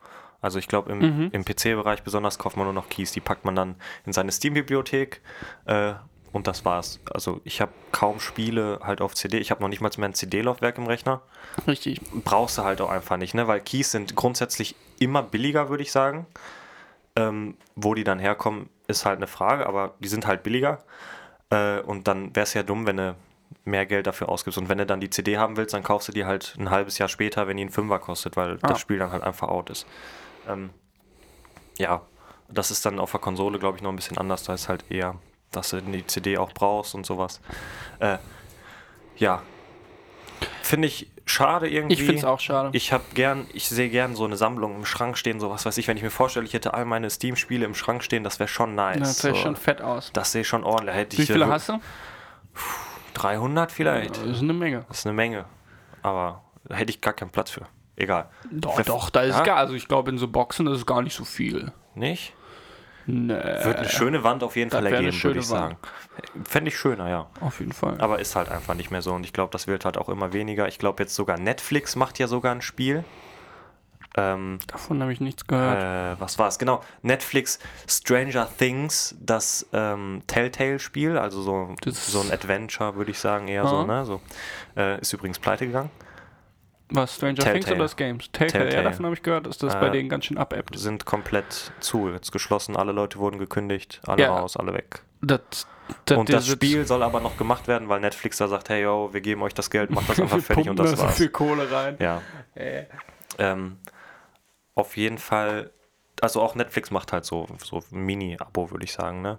[0.42, 1.30] Also ich glaube, im, Mhm.
[1.32, 3.12] im PC-Bereich besonders kauft man nur noch Keys.
[3.12, 5.20] Die packt man dann in seine Steam-Bibliothek
[5.66, 5.94] äh,
[6.32, 6.98] und das war's.
[7.12, 9.38] Also ich habe kaum Spiele halt auf CD.
[9.38, 11.22] Ich habe noch nicht mal mehr ein CD-Laufwerk im Rechner.
[11.68, 12.00] Richtig.
[12.24, 13.46] brauchst du halt auch einfach nicht, ne?
[13.46, 16.26] Weil Keys sind grundsätzlich immer billiger, würde ich sagen.
[17.16, 20.78] Ähm, wo die dann herkommen, ist halt eine Frage, aber die sind halt billiger.
[21.50, 23.16] Äh, und dann wäre es ja dumm, wenn du
[23.64, 24.58] mehr Geld dafür ausgibst.
[24.58, 26.98] Und wenn du dann die CD haben willst, dann kaufst du die halt ein halbes
[26.98, 28.68] Jahr später, wenn die einen Fünfer kostet, weil Ah.
[28.68, 29.86] das Spiel dann halt einfach out ist.
[30.48, 30.70] Ähm,
[31.78, 32.02] ja,
[32.48, 34.44] das ist dann auf der Konsole, glaube ich, noch ein bisschen anders.
[34.44, 35.16] Da ist halt eher,
[35.52, 37.40] dass du die CD auch brauchst und sowas.
[37.98, 38.18] Äh,
[39.16, 39.42] ja.
[40.62, 41.94] Finde ich schade irgendwie.
[41.94, 42.70] Ich finde es auch schade.
[42.72, 45.76] Ich habe gern, ich sehe gern so eine Sammlung im Schrank stehen, so was weiß
[45.78, 48.48] ich, wenn ich mir vorstelle, ich hätte all meine Steam-Spiele im Schrank stehen, das wäre
[48.48, 48.98] schon nice.
[49.00, 49.42] Das sieht so.
[49.42, 50.10] schon fett aus.
[50.14, 50.94] Das sehe schon ordentlich.
[50.96, 51.78] Hätte Wie ich viele hast du?
[53.14, 54.16] 300 vielleicht.
[54.16, 54.84] Das ist eine Menge.
[54.88, 55.44] Das ist eine Menge.
[56.02, 57.62] Aber da hätte ich gar keinen Platz für.
[57.96, 58.28] Egal.
[58.50, 59.42] Doch, Ver- doch, da ist Ja?
[59.42, 61.72] gar, also ich glaube in so Boxen ist es gar nicht so viel.
[61.94, 62.34] Nicht?
[63.06, 65.76] Nee, Wird eine schöne Wand auf jeden das Fall ergeben, würde ich sagen.
[66.44, 67.26] Fände ich schöner, ja.
[67.40, 68.00] auf jeden Fall.
[68.00, 70.32] Aber ist halt einfach nicht mehr so und ich glaube, das wird halt auch immer
[70.32, 70.66] weniger.
[70.68, 73.04] Ich glaube jetzt sogar Netflix macht ja sogar ein Spiel.
[74.18, 76.16] Ähm, Davon habe ich nichts gehört.
[76.16, 76.58] äh, was war es?
[76.58, 83.18] Genau, Netflix Stranger Things, das ähm, Telltale-Spiel, also so, Das- so ein Adventure, würde ich
[83.18, 83.84] sagen, eher so, Ja.
[83.84, 84.04] ne?
[84.06, 84.22] So,
[84.76, 85.90] äh, ist übrigens pleite gegangen.
[86.88, 87.74] Was, Stranger Things Telltale.
[87.76, 88.30] oder das Games?
[88.30, 88.84] Telltale, Telltale.
[88.84, 90.78] ja, davon habe ich gehört, dass das bei Äh, denen ganz schön abebbt.
[90.78, 94.28] Sind komplett zu, jetzt geschlossen, alle Leute wurden gekündigt, alle Ja.
[94.36, 95.02] raus, alle weg.
[95.20, 95.66] Das,
[96.04, 99.08] das, und das Spiel soll aber noch gemacht werden, weil Netflix da sagt, hey yo,
[99.12, 101.16] wir geben euch das Geld, macht das einfach fertig und das da so war's.
[101.16, 101.96] viel Kohle rein.
[101.98, 102.22] Ja.
[102.54, 102.84] Äh,
[103.38, 103.78] Ähm,
[104.76, 105.70] auf jeden Fall,
[106.20, 109.38] also auch Netflix macht halt so, so Mini-Abo, würde ich sagen, ne?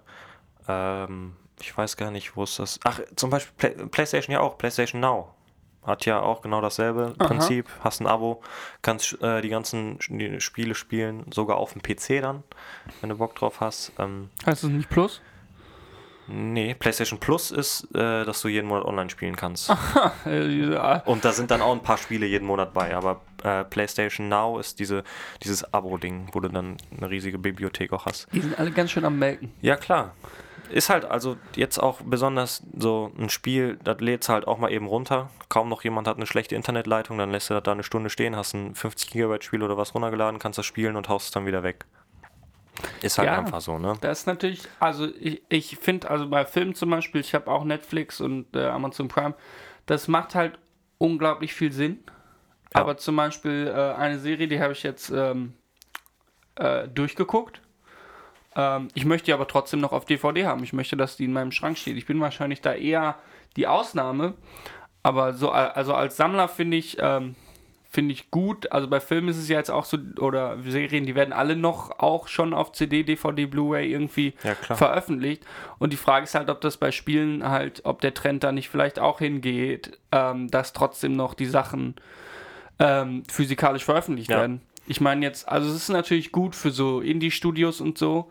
[0.68, 2.78] Ähm, ich weiß gar nicht, wo ist das.
[2.84, 5.34] Ach, zum Beispiel Play PlayStation ja auch, PlayStation Now.
[5.88, 7.26] Hat ja auch genau dasselbe Aha.
[7.26, 7.66] Prinzip.
[7.80, 8.42] Hast ein Abo,
[8.82, 9.98] kannst äh, die ganzen
[10.38, 12.44] Spiele spielen, sogar auf dem PC dann,
[13.00, 13.92] wenn du Bock drauf hast.
[13.98, 15.20] Ähm, heißt es nicht Plus?
[16.28, 19.72] nee, PlayStation Plus ist, äh, dass du jeden Monat online spielen kannst.
[20.26, 21.02] Ja.
[21.04, 24.58] Und da sind dann auch ein paar Spiele jeden Monat bei, aber äh, PlayStation Now
[24.58, 25.04] ist diese,
[25.42, 28.28] dieses Abo-Ding, wo du dann eine riesige Bibliothek auch hast.
[28.32, 29.52] Die sind alle ganz schön am Melken.
[29.62, 30.14] Ja, klar.
[30.70, 34.86] Ist halt also jetzt auch besonders so ein Spiel, das lädst halt auch mal eben
[34.86, 35.30] runter.
[35.48, 38.36] Kaum noch jemand hat eine schlechte Internetleitung, dann lässt du das da eine Stunde stehen,
[38.36, 41.46] hast ein 50 Gigabyte Spiel oder was runtergeladen, kannst das spielen und haust es dann
[41.46, 41.84] wieder weg.
[43.02, 43.38] Ist halt Ja.
[43.38, 43.94] einfach so, ne?
[44.02, 47.64] Das ist natürlich, also ich, ich finde, also bei Filmen zum Beispiel, ich habe auch
[47.64, 49.34] Netflix und äh, Amazon Prime,
[49.86, 50.58] das macht halt
[50.98, 52.04] unglaublich viel Sinn.
[52.74, 52.82] Ja.
[52.82, 55.54] Aber zum Beispiel äh, eine Serie, die habe ich jetzt ähm,
[56.56, 57.62] äh, durchgeguckt.
[58.58, 60.62] Ähm, ich möchte die aber trotzdem noch auf DVD haben.
[60.64, 61.96] Ich möchte, dass die in meinem Schrank steht.
[61.96, 63.16] Ich bin wahrscheinlich da eher
[63.56, 64.34] die Ausnahme.
[65.02, 67.36] Aber so, also als Sammler finde ich, ähm,
[67.90, 68.70] finde ich gut.
[68.72, 71.98] Also bei Filmen ist es ja jetzt auch so, oder Serien, die werden alle noch
[72.00, 75.44] auch schon auf CD, DVD, Blu-ray irgendwie Ja, veröffentlicht.
[75.78, 78.68] Und die Frage ist halt, ob das bei Spielen halt, ob der Trend da nicht
[78.68, 81.94] vielleicht auch hingeht, ähm, dass trotzdem noch die Sachen
[82.80, 84.40] ähm, physikalisch veröffentlicht Ja.
[84.40, 84.60] werden.
[84.88, 88.30] Ich meine jetzt, also es ist natürlich gut für so Indie-Studios und so.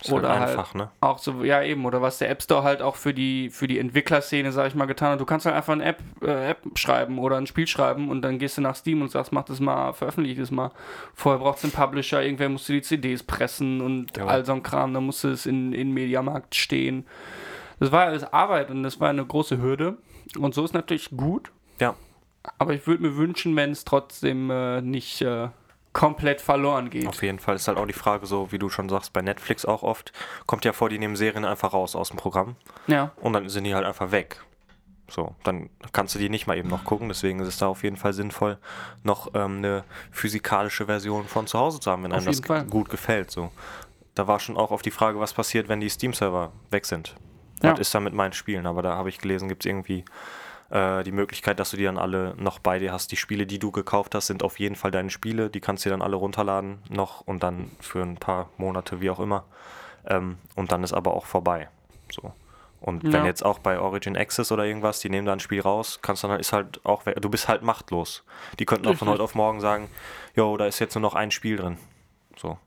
[0.00, 0.90] Ist halt oder halt einfach, ne?
[1.00, 3.78] auch so, ja eben, oder was der App Store halt auch für die, für die
[3.78, 5.20] Entwicklerszene, sag ich mal, getan hat.
[5.20, 8.38] Du kannst halt einfach eine App, äh, App schreiben oder ein Spiel schreiben und dann
[8.38, 10.70] gehst du nach Steam und sagst, mach das mal, veröffentliche das mal.
[11.14, 14.26] Vorher brauchst du einen Publisher, irgendwer musst du die CDs pressen und Ja.
[14.26, 17.06] all so ein Kram, dann musste es in, in Mediamarkt stehen.
[17.80, 19.96] Das war alles Arbeit und das war eine große Hürde.
[20.38, 21.94] Und so ist natürlich gut, Ja.
[22.58, 25.48] aber ich würde mir wünschen, wenn es trotzdem äh, nicht äh,
[25.96, 27.06] komplett verloren geht.
[27.06, 29.64] Auf jeden Fall ist halt auch die Frage, so wie du schon sagst, bei Netflix
[29.64, 30.12] auch oft,
[30.46, 32.56] kommt ja vor, die nehmen Serien einfach raus aus dem Programm.
[32.86, 33.12] Ja.
[33.16, 34.42] und dann sind die halt einfach weg.
[35.08, 37.08] So, dann kannst du die nicht mal eben noch gucken.
[37.08, 38.58] Deswegen ist es da auf jeden Fall sinnvoll,
[39.04, 42.64] noch ähm, eine physikalische Version von zu Hause zu haben, wenn Auf einem das Fall.
[42.66, 43.30] gut gefällt.
[43.30, 43.50] So,
[44.14, 47.14] da war schon auch auf die Frage, was passiert, wenn die Steam-Server weg sind.
[47.62, 47.72] Ja.
[47.72, 48.66] Was ist da mit meinen Spielen?
[48.66, 50.04] Aber da habe ich gelesen, gibt es irgendwie
[50.70, 53.12] äh, die Möglichkeit, dass du die dann alle noch bei dir hast.
[53.12, 55.50] Die Spiele, die du gekauft hast, sind auf jeden Fall deine Spiele.
[55.50, 59.10] Die kannst du dir dann alle runterladen noch und dann für ein paar Monate, wie
[59.10, 59.44] auch immer.
[60.06, 61.68] Ähm, und dann ist aber auch vorbei.
[62.12, 62.32] So.
[62.80, 63.24] Und wenn Ja.
[63.24, 66.38] jetzt auch bei Origin Access oder irgendwas, die nehmen da ein Spiel raus, kannst dann
[66.38, 68.22] ist halt auch, du bist halt machtlos.
[68.58, 69.88] Die könnten auch von heute auf morgen sagen,
[70.34, 71.78] jo, da ist jetzt nur noch ein Spiel drin.
[72.36, 72.58] So.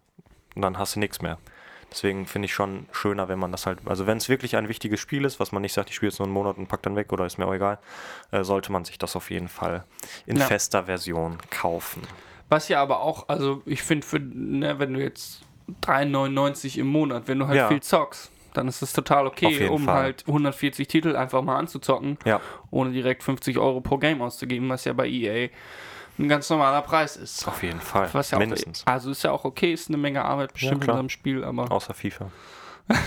[0.55, 1.37] Und dann hast du nichts mehr.
[1.91, 4.99] Deswegen finde ich schon schöner, wenn man das halt, also wenn es wirklich ein wichtiges
[4.99, 6.95] Spiel ist, was man nicht sagt, ich spiele jetzt nur einen Monat und pack dann
[6.95, 7.79] weg oder ist mir auch egal,
[8.31, 9.85] äh, sollte man sich das auf jeden Fall
[10.27, 10.45] in Ja.
[10.45, 12.03] fester Version kaufen.
[12.47, 15.41] Was ja aber auch, also ich finde, ne, wenn du jetzt
[15.81, 17.67] 3,99 im Monat, wenn du halt Ja.
[17.67, 19.95] viel zockst, dann ist das total okay, um Fall.
[19.95, 24.85] halt 140 Titel einfach mal anzuzocken, Ja, ohne direkt 50 Euro pro Game auszugeben, was
[24.85, 25.49] ja bei EA
[26.19, 27.47] ein ganz normaler Preis ist.
[27.47, 28.09] auf jeden Fall.
[28.13, 28.83] Was ja Mindestens.
[28.85, 30.95] Auch, also ist ja auch okay, ist eine Menge Arbeit bestimmt in klar.
[30.97, 31.71] so einem Spiel, aber.
[31.71, 32.29] Außer FIFA.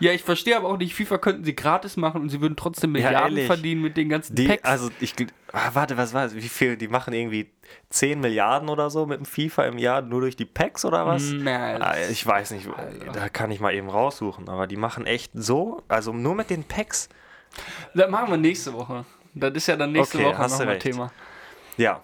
[0.00, 2.94] Ja, ich verstehe aber auch nicht, FIFA könnten sie gratis machen und sie würden trotzdem
[2.94, 3.46] Ja, Milliarden ehrlich.
[3.48, 4.62] verdienen mit den ganzen Die, Packs.
[4.64, 5.12] also ich,
[5.52, 6.36] ah, warte, was war es?
[6.36, 6.76] Wie viel?
[6.76, 7.50] Die machen irgendwie
[7.90, 11.32] 10 Milliarden oder so mit dem FIFA im Jahr nur durch die Packs oder was?
[11.34, 13.10] Na, Ah, Ich weiß nicht, Alter.
[13.10, 16.62] da kann ich mal eben raussuchen, aber die machen echt so, also nur mit den
[16.62, 17.08] Packs.
[17.92, 19.04] das machen wir nächste Woche.
[19.40, 20.82] Das ist ja dann nächste Okay, Woche nochmal recht.
[20.82, 21.10] Thema.
[21.76, 22.00] Ja,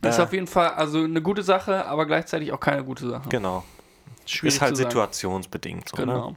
[0.00, 0.22] Das ist Äh.
[0.24, 3.28] auf jeden Fall also eine gute Sache, aber gleichzeitig auch keine gute Sache.
[3.28, 3.64] genau.
[4.26, 6.30] Schwierig ist halt situationsbedingt so, Genau.
[6.30, 6.36] ne?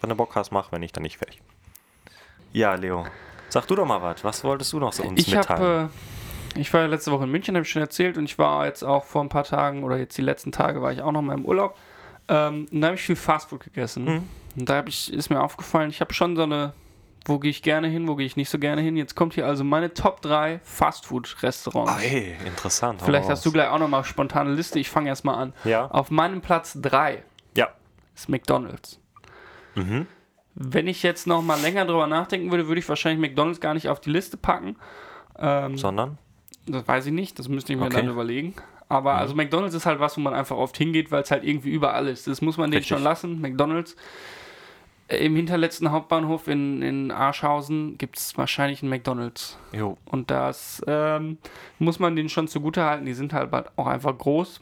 [0.00, 1.40] Wenn du Bock hast, mach, wenn nicht, dann nicht fertig.
[2.52, 3.06] Ja, Leo,
[3.48, 4.24] sag du doch mal was.
[4.24, 5.60] Was wolltest du noch so uns Ich mitteilen?
[5.60, 5.90] habe,
[6.54, 8.64] äh, ich war ja letzte Woche in München, habe ich schon erzählt, und ich war
[8.66, 11.22] jetzt auch vor ein paar Tagen oder jetzt die letzten Tage war ich auch noch
[11.22, 11.76] mal im Urlaub.
[12.28, 14.04] Ähm, und da habe ich viel Fastfood gegessen.
[14.04, 14.28] Mhm.
[14.60, 16.72] Und da hab ich, ist mir aufgefallen, ich habe schon so eine
[17.28, 18.96] Wo gehe ich gerne hin, wo gehe ich nicht so gerne hin?
[18.96, 21.92] Jetzt kommt hier also meine Top 3 Fastfood-Restaurants.
[21.92, 23.02] Ah, hey, interessant.
[23.02, 24.78] Vielleicht hast du gleich auch nochmal spontane Liste.
[24.78, 25.52] Ich fange erst mal an.
[25.64, 25.86] Ja.
[25.90, 27.22] Auf meinem Platz 3
[27.54, 27.68] Ja.
[28.14, 28.98] ist McDonald's.
[29.74, 30.06] Mhm.
[30.54, 33.88] Wenn ich jetzt noch mal länger drüber nachdenken würde, würde ich wahrscheinlich McDonald's gar nicht
[33.88, 34.76] auf die Liste packen.
[35.38, 36.18] Ähm, Sondern?
[36.66, 37.96] Das weiß ich nicht, das müsste ich mir Okay.
[37.96, 38.54] dann überlegen.
[38.88, 41.70] Aber also McDonald's ist halt was, wo man einfach oft hingeht, weil es halt irgendwie
[41.70, 42.26] überall ist.
[42.26, 42.96] Das muss man denen Richtig.
[42.96, 43.40] schon lassen.
[43.40, 43.96] McDonald's.
[45.08, 49.58] Im hinterletzten Hauptbahnhof in, in Arschhausen gibt es wahrscheinlich einen McDonald's.
[49.72, 49.96] Jo.
[50.04, 51.38] Und das ähm,
[51.78, 53.06] muss man denen schon zugute halten.
[53.06, 54.60] Die sind halt auch einfach groß.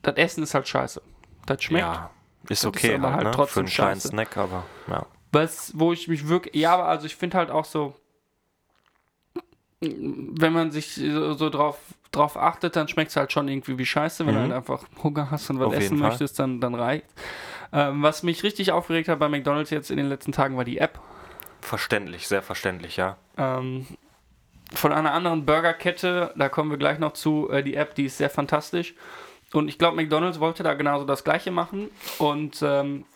[0.00, 1.02] Das Essen ist halt scheiße.
[1.46, 1.84] Das schmeckt.
[1.84, 2.10] Ja.
[2.48, 3.30] Ist Das okay ist aber halt, halt ne?
[3.32, 4.08] trotzdem Für einen kleinen scheiße.
[4.08, 5.06] Snack, aber ja.
[5.32, 6.54] Was, wo ich mich wirklich.
[6.54, 7.94] Ja, aber also ich finde halt auch so.
[9.80, 11.78] Wenn man sich so, so drauf,
[12.10, 14.24] drauf achtet, dann schmeckt es halt schon irgendwie wie Scheiße.
[14.26, 14.44] Wenn du Mhm.
[14.44, 17.04] halt einfach Hunger hast und was Auf essen möchtest, dann, dann reicht.
[17.74, 20.78] Ähm, was mich richtig aufgeregt hat bei McDonalds jetzt in den letzten Tagen war die
[20.78, 21.00] App.
[21.60, 23.16] Verständlich, sehr verständlich, ja.
[23.36, 23.86] Ähm,
[24.72, 28.18] von einer anderen Burgerkette, da kommen wir gleich noch zu, äh, die App, die ist
[28.18, 28.94] sehr fantastisch.
[29.52, 31.90] Und ich glaube, McDonalds wollte da genauso das gleiche machen.
[32.18, 33.06] Und ähm,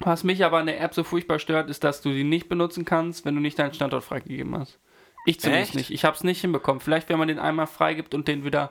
[0.00, 2.86] was mich aber an der App so furchtbar stört, ist, dass du sie nicht benutzen
[2.86, 4.78] kannst, wenn du nicht deinen Standort freigegeben hast.
[5.26, 5.76] Ich zumindest Echt?
[5.76, 5.90] nicht.
[5.90, 6.80] Ich habe es nicht hinbekommen.
[6.80, 8.70] Vielleicht, wenn man den einmal freigibt und den wieder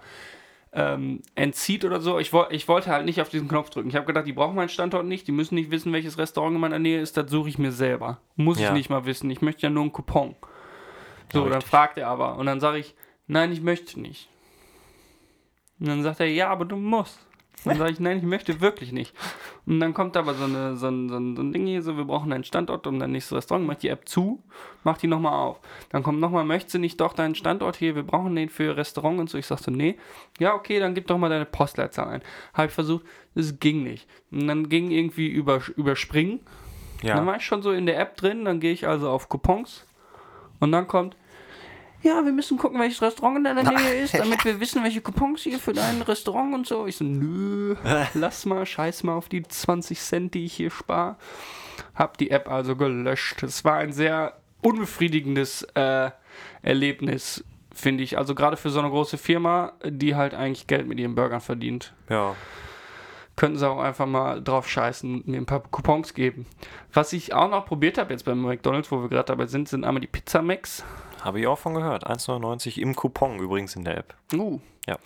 [0.76, 2.18] ähm, entzieht oder so.
[2.20, 3.90] Ich, woll, ich wollte halt nicht auf diesen Knopf drücken.
[3.90, 5.28] Ich habe gedacht, die brauchen meinen Standort nicht.
[5.28, 7.16] Die müssen nicht wissen, welches Restaurant in meiner Nähe ist.
[7.16, 8.20] Das suche ich mir selber.
[8.36, 8.68] Muss Ja.
[8.70, 9.30] ich nicht mal wissen.
[9.30, 10.36] Ich möchte ja nur einen Coupon.
[11.32, 12.38] So, Ja, dann fragt er aber.
[12.38, 12.96] Und dann sage ich,
[13.28, 14.30] nein, ich möchte nicht.
[15.80, 17.20] Und dann sagt er, ja, aber du musst.
[17.66, 19.14] Dann sage ich, nein, ich möchte wirklich nicht.
[19.66, 21.96] Und dann kommt aber so, eine, so, ein, so, ein, so ein Ding hier, so,
[21.98, 24.44] wir brauchen einen Standort und dein nächstes Restaurant, macht die App zu,
[24.84, 25.60] macht die nochmal auf.
[25.90, 29.20] Dann kommt nochmal, möchtest du nicht doch deinen Standort hier, wir brauchen den für Restaurant
[29.20, 29.38] und so.
[29.38, 29.98] Ich sag so, nee.
[30.40, 32.22] Ja, okay, dann gib doch mal deine Postleitzahl ein.
[32.54, 34.08] Habe ich versucht, es ging nicht.
[34.32, 36.42] Und dann ging irgendwie über, überspringen.
[37.02, 37.26] Dann Ja.
[37.26, 39.86] war ich schon so in der App drin, dann gehe ich also auf Coupons
[40.60, 41.18] und dann kommt,
[42.04, 45.42] ja, wir müssen gucken, welches Restaurant in deiner Nähe ist, damit wir wissen, welche Coupons
[45.42, 46.86] hier für dein Restaurant und so.
[46.86, 47.76] Ich so, nö,
[48.14, 51.16] lass mal, scheiß mal auf die 20 Cent, die ich hier spare.
[51.96, 53.42] Hab die App also gelöscht.
[53.44, 56.12] Es war ein sehr unbefriedigendes äh,
[56.62, 58.18] Erlebnis, finde ich.
[58.18, 61.94] Also gerade für so eine große Firma, die halt eigentlich Geld mit ihren Burgern verdient
[62.10, 62.36] Ja.
[63.36, 66.46] könnten sie auch einfach mal drauf scheißen und mir ein paar Coupons geben.
[66.94, 69.84] Was ich auch noch probiert habe jetzt beim McDonalds, wo wir gerade dabei sind, sind
[69.84, 70.84] einmal die Pizza Max.
[71.24, 72.06] Habe ich auch von gehört.
[72.06, 74.14] 1,99 im Coupon übrigens in der App.
[74.34, 74.60] Uh.
[74.88, 74.98] Ja.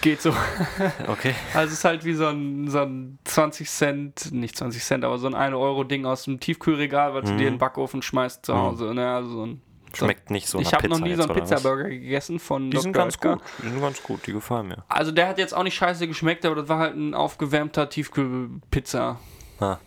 [0.00, 0.34] Geht so.
[1.06, 1.34] Okay.
[1.54, 5.18] Also es ist halt wie so ein, so ein 20 Cent, nicht 20 Cent, aber
[5.18, 8.44] so ein 1 Euro Ding aus dem Tiefkühlregal, was du dir in den Backofen schmeißt
[8.44, 8.94] zu Hause.
[8.94, 9.08] Ne?
[9.08, 9.62] Also so ein,
[9.94, 11.32] Schmeckt nicht so ich nach habe noch nie so einen?
[11.32, 13.04] Pizzaburger gegessen von Die sind Dr.
[13.04, 13.32] ganz Oetker.
[13.36, 13.42] gut.
[13.62, 14.26] Die sind ganz gut.
[14.26, 14.84] Die gefallen mir.
[14.88, 19.18] Also der hat jetzt auch nicht scheiße geschmeckt, aber das war halt ein aufgewärmter Tiefkühlpizza.
[19.60, 19.78] Ah.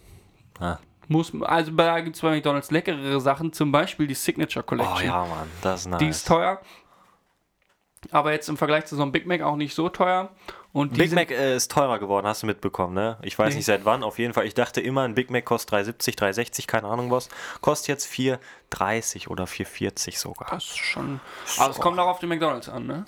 [0.60, 0.78] Ah.
[1.12, 4.98] Muss, also da gibt es bei McDonalds leckerere Sachen, zum Beispiel die Signature Collection.
[4.98, 5.50] Oh ja, Mann.
[5.62, 6.00] Das ist nice.
[6.00, 6.62] Die ist teuer.
[8.12, 10.30] Aber jetzt im Vergleich zu so einem Big Mac auch nicht so teuer.
[10.74, 13.18] Und Big Mac äh, ist teurer geworden, hast du mitbekommen, ne?
[13.24, 13.58] Ich weiß Nee.
[13.58, 14.46] nicht seit wann, auf jeden Fall.
[14.46, 17.28] Ich dachte immer, ein Big Mac kostet 3,70, 3,60, keine Ahnung was.
[17.60, 20.48] Kostet jetzt 4,30 oder 4,40 sogar.
[20.50, 21.20] Das ist schon.
[21.60, 23.06] Aber es kommt auch auf den McDonalds an, ne?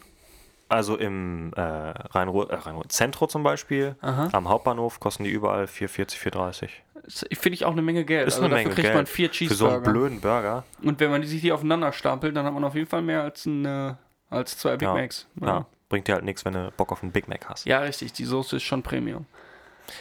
[0.68, 2.82] Also im äh, Rhein-Ruhr, äh, Rhein
[3.30, 4.30] zum Beispiel, Aha.
[4.34, 6.70] am Hauptbahnhof kosten die überall 4,40, 4,30.
[7.08, 8.28] Finde ich auch eine Menge Geld.
[8.28, 8.96] Ist also eine dafür Menge kriegt Geld.
[8.96, 9.92] man vier Für so einen Cheeseburger.
[9.92, 10.64] blöden Burger.
[10.82, 13.24] Und wenn man die sich die aufeinander stapelt, dann hat man auf jeden Fall mehr
[13.24, 13.94] als, ein, äh,
[14.30, 14.94] als zwei Big Ja.
[14.94, 15.28] Macs.
[15.42, 15.66] Ja.
[15.90, 17.66] Bringt dir halt nichts, wenn du Bock auf einen Big Mac hast.
[17.66, 18.14] ja, richtig.
[18.14, 19.26] Die Soße ist schon Premium.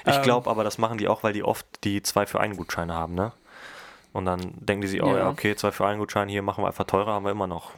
[0.07, 0.23] Ich Ähm.
[0.23, 3.15] glaube aber, das machen die auch, weil die oft die 2 für 1 Gutscheine haben,
[3.15, 3.33] ne?
[4.13, 5.29] Und dann denken die sich, oh ja, Ja.
[5.31, 7.73] okay, 2 für 1 Gutschein, hier machen wir einfach teurer, haben wir immer noch.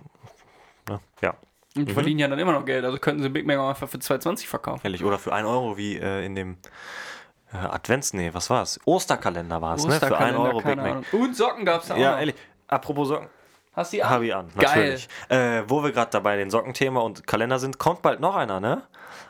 [0.89, 1.01] Ne?
[1.23, 1.31] Ja,
[1.77, 1.95] Und die Mhm.
[1.95, 2.85] verdienen ja dann immer noch Geld.
[2.85, 4.81] Also könnten sie Big Mac auch einfach für 2,20 verkaufen.
[4.85, 5.03] ehrlich.
[5.03, 6.57] Oder für 1 Euro wie äh, in dem
[7.55, 8.79] Advents, nee, was war es?
[8.85, 10.01] Osterkalender war es, ne?
[10.01, 10.87] Für 1 Euro Big Mac.
[10.87, 11.05] Ahnung.
[11.13, 12.35] Und Socken gab es da auch Ja, ehrlich.
[12.69, 13.29] Apropos Socken,
[13.75, 14.11] Hast du die an?
[14.11, 14.77] habe ich an, Geil.
[14.77, 15.09] natürlich.
[15.29, 18.83] Äh, wo wir gerade dabei den Sockenthema und Kalender sind, kommt bald noch einer, ne?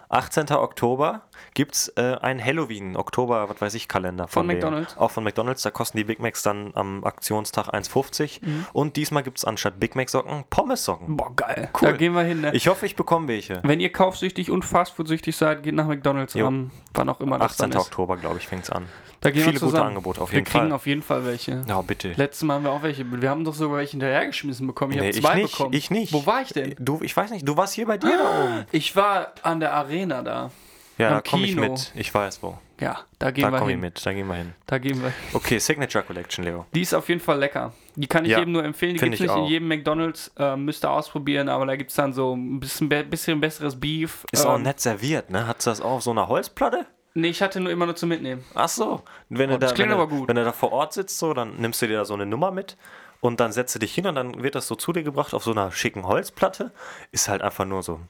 [0.08, 0.50] 18.
[0.52, 1.22] Oktober
[1.54, 4.60] gibt es äh, einen Halloween, Oktober, was weiß ich, Kalender Von denen.
[4.60, 4.96] McDonald's?
[4.96, 8.44] Auch von McDonalds, da kosten die Big Macs dann am Aktionstag 1,50.
[8.44, 8.66] Mhm.
[8.72, 11.16] Und diesmal gibt es anstatt Big Mac Socken Pommes-Socken.
[11.16, 11.70] Boah, geil.
[11.80, 11.90] Cool.
[11.90, 12.54] Da gehen wir hin, ne?
[12.54, 13.60] Ich hoffe, ich bekomme welche.
[13.64, 16.46] Wenn ihr kaufsüchtig und Fastfood-süchtig seid, geht nach McDonalds Jo.
[16.46, 17.70] am, wann auch immer das 18.
[17.70, 17.86] dann ist.
[17.86, 18.86] Oktober, glaube ich, fängt es an.
[19.24, 19.82] Da gehen Viele wir gute.
[19.82, 20.72] Angebote auf wir jeden kriegen Fall.
[20.72, 21.62] auf jeden Fall welche.
[21.66, 22.12] Ja, bitte.
[22.14, 23.04] Letztes Mal haben wir auch welche.
[23.20, 24.92] Wir haben doch sogar welche hinterhergeschmissen bekommen.
[24.92, 25.72] Ich Nee, habe ich zwei nicht, bekommen.
[25.74, 26.12] ich nicht.
[26.12, 26.74] Wo war ich denn?
[26.78, 28.66] Du, ich weiß nicht, du warst hier bei dir da oben.
[28.70, 30.50] Ich war an der Arena da.
[30.98, 31.90] Ja, da komme ich mit.
[31.96, 32.58] Ich weiß wo.
[32.80, 33.80] Ja, da gehen Da wir komme ich hin.
[33.80, 34.52] mit, da gehen wir hin.
[34.66, 35.12] Da gehen wir.
[35.32, 36.66] Okay, Signature Collection, Leo.
[36.74, 37.72] Die ist auf jeden Fall lecker.
[37.96, 38.94] Die kann ich Ja, jedem nur empfehlen.
[38.94, 39.48] Die gibt es ich nicht in auch.
[39.48, 40.32] jedem McDonalds.
[40.38, 44.26] Äh, müsst ihr ausprobieren, aber da gibt es dann so ein bisschen, bisschen besseres Beef.
[44.32, 45.46] Ist auch Ähm, nett serviert, ne?
[45.46, 46.84] Hat das auch auf so einer Holzplatte?
[47.14, 48.44] Nee, ich hatte nur immer nur zum Mitnehmen.
[48.54, 49.02] Ach so.
[49.28, 50.28] Wenn du, Oh, das da, klingt wenn, du, aber gut.
[50.28, 52.50] wenn du da vor Ort sitzt, so, dann nimmst du dir da so eine Nummer
[52.50, 52.76] mit
[53.24, 55.42] und dann setzt du dich hin und dann wird das so zu dir gebracht auf
[55.44, 56.72] so einer schicken Holzplatte.
[57.10, 58.00] Ist halt einfach nur so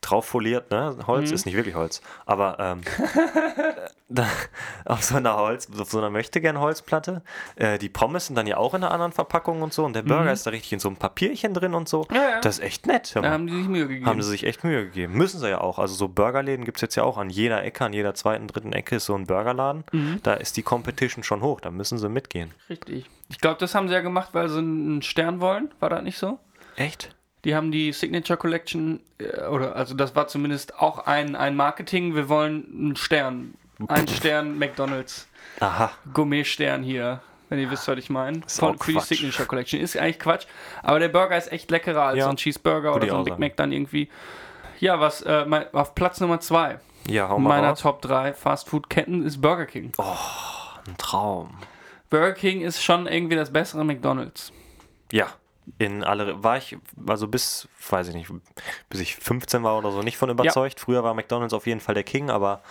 [0.00, 0.96] drauf foliert, ne?
[1.08, 1.34] Holz Mhm.
[1.34, 2.80] ist nicht wirklich Holz, aber ähm,
[4.08, 4.26] da,
[4.84, 7.22] auf so einer Holz, auf so einer möchtegern Holzplatte.
[7.56, 10.02] Äh, die Pommes sind dann ja auch in einer anderen Verpackung und so und der
[10.02, 12.06] Burger ist da richtig in so einem Papierchen drin und so.
[12.08, 12.14] Mhm.
[12.16, 12.40] Ja, ja.
[12.40, 13.10] Das ist echt nett.
[13.14, 14.06] Da haben die sich Mühe gegeben.
[14.06, 15.14] Haben sie sich echt Mühe gegeben.
[15.14, 15.80] Müssen sie ja auch.
[15.80, 18.72] Also so Burgerläden gibt es jetzt ja auch an jeder Ecke, an jeder zweiten, dritten
[18.72, 19.82] Ecke ist so ein Burgerladen.
[19.90, 20.20] Mhm.
[20.22, 22.52] Da ist die Competition schon hoch, da müssen sie mitgehen.
[22.68, 23.10] Richtig.
[23.30, 25.70] Ich glaube, das haben sie ja gemacht, weil sie einen Stern wollen.
[25.80, 26.38] War das nicht so?
[26.76, 27.14] Echt?
[27.44, 32.14] Die haben die Signature Collection, äh, oder also das war zumindest auch ein, ein Marketing.
[32.14, 33.54] Wir wollen einen Stern.
[33.88, 35.26] Ein Stern McDonalds.
[35.60, 35.90] Aha.
[36.12, 37.20] Gourmet-Stern hier.
[37.48, 38.42] Wenn ihr wisst, was ich meine.
[38.46, 39.00] Von- Für die.
[39.00, 39.80] Signature Collection.
[39.80, 40.46] Ist eigentlich Quatsch.
[40.82, 42.24] Aber der Burger ist echt leckerer als Ja.
[42.24, 43.38] so ein Cheeseburger Würde oder so ein Big.
[43.38, 44.08] Mac dann irgendwie.
[44.80, 47.80] Ja, was äh, mein, auf Platz Nummer zwei Ja, meiner raus.
[47.80, 49.92] Top 3 Fast-Food-Ketten ist Burger King.
[49.98, 51.50] Ein Traum.
[52.10, 54.52] Burger King ist schon irgendwie das bessere McDonalds.
[55.12, 55.28] Ja.
[55.78, 58.28] In alle war ich, also bis, weiß ich nicht,
[58.88, 60.80] bis ich 15 war oder so, nicht von überzeugt.
[60.80, 62.62] Früher war McDonalds auf jeden Fall der King, aber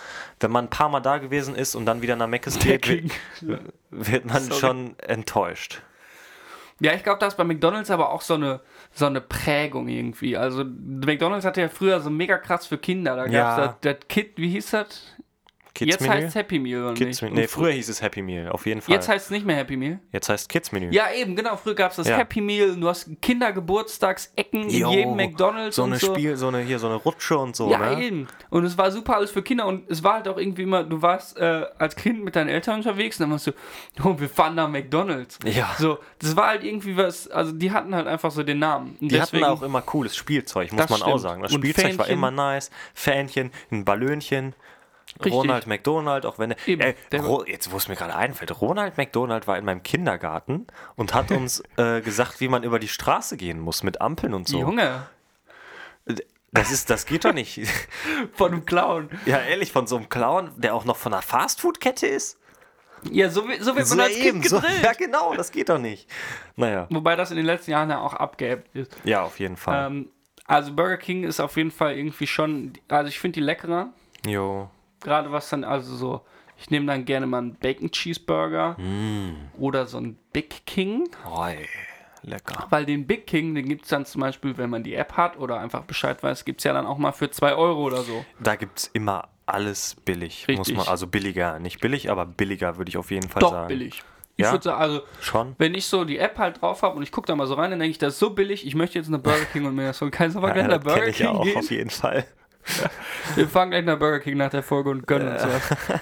[0.42, 2.88] wenn man ein paar Mal da gewesen ist und dann wieder nach Mc's geht,
[3.42, 4.60] wird, wird man Sorry.
[4.60, 5.82] schon enttäuscht.
[6.82, 8.62] Ja, ich glaube, da ist bei McDonalds aber auch so eine,
[8.94, 10.36] so eine Prägung irgendwie.
[10.36, 13.16] Also McDonalds hatte ja früher so mega krass für Kinder.
[13.16, 13.58] Da gab es Ja.
[13.68, 15.04] das, das Kid, wie hieß das?
[15.76, 16.14] Kids Jetzt Menü?
[16.14, 17.34] heißt es Happy Meal oder Kids nicht?
[17.34, 18.96] Nee, Und früher hieß es Happy Meal, auf jeden Fall.
[18.96, 20.00] Jetzt heißt es nicht mehr Happy Meal.
[20.12, 20.90] Jetzt heißt Kids Menü.
[20.92, 21.56] Ja, eben, genau.
[21.58, 22.18] Früher gab es das Ja.
[22.18, 22.76] Happy Meal.
[22.76, 26.14] Du hast Kindergeburtstagsecken in jedem McDonalds so und eine so.
[26.14, 28.04] Spiel, so eine hier so eine Rutsche und so, ja, ne?
[28.04, 28.28] eben.
[28.50, 31.02] Und es war super alles für Kinder und es war halt auch irgendwie immer, du
[31.02, 33.52] warst äh, als Kind mit deinen Eltern unterwegs und dann warst du,
[34.04, 35.40] oh, wir fahren nach McDonalds.
[35.46, 35.70] Ja.
[35.78, 38.98] So, das war halt irgendwie was, also die hatten halt einfach so den Namen.
[39.00, 41.22] Und Die deswegen, hatten auch immer cooles Spielzeug, muss man auch stimmt.
[41.22, 41.42] sagen.
[41.44, 42.14] Das Und Spielzeug war Fähnchen.
[42.14, 42.70] immer nice.
[42.94, 44.54] Fähnchen, ein Ballönchen.
[45.20, 45.34] Richtig.
[45.34, 46.68] Ronald McDonald, auch wenn er.
[46.68, 46.94] Eben,
[47.26, 51.32] Ro, jetzt, wo es mir gerade einfällt, Ronald McDonald war in meinem Kindergarten und hat
[51.32, 54.60] uns äh, gesagt, wie man über die Straße gehen muss mit Ampeln und so.
[54.60, 55.08] Junge,
[56.52, 57.60] Das, ist, das geht doch nicht.
[58.34, 59.10] von einem Clown.
[59.26, 62.38] ja, ehrlich, von so einem Clown, der auch noch von einer Fastfood-Kette ist?
[63.12, 64.84] Ja, so, so wird So man als Kind so, gedrillt.
[64.84, 66.10] ja, genau, das geht doch nicht.
[66.56, 68.94] Naja, Wobei das in den letzten Jahren ja auch abgeebbt ist.
[69.06, 69.88] ja, auf jeden Fall.
[69.88, 70.10] Ähm,
[70.46, 73.90] also Burger King ist auf jeden Fall irgendwie schon, also ich finde die leckerer.
[74.26, 74.70] jo.
[75.02, 76.22] Gerade was dann, also so,
[76.58, 78.76] ich nehme dann gerne mal einen Bacon Cheeseburger
[79.58, 81.10] oder so einen Big King.
[81.32, 81.68] Oi,
[82.24, 82.68] lecker.
[82.70, 85.38] Weil den Big King, den gibt es dann zum Beispiel, wenn man die App hat
[85.38, 88.26] oder einfach Bescheid weiß, gibt es ja dann auch mal für 2 Euro oder so.
[88.40, 90.78] Da gibt es immer alles billig, muss Richtig.
[90.78, 93.68] man, also billiger, nicht billig, aber billiger würde ich auf jeden Fall Doch, sagen.
[93.70, 94.04] billig.
[94.36, 94.52] Ich Ja?
[94.54, 95.56] würde sagen, also, Schon?
[95.58, 97.72] wenn ich so die App halt drauf habe und ich gucke da mal so rein,
[97.72, 99.88] dann denke ich, das ist so billig, ich möchte jetzt eine Burger King und mir
[99.88, 100.04] das.
[100.12, 102.26] Kannst du mal Ja, Burger kenn ich King auch auf jeden Fall.
[103.36, 106.00] Wir fahren gleich nach Burger King nach der Folge und gönnen uns was.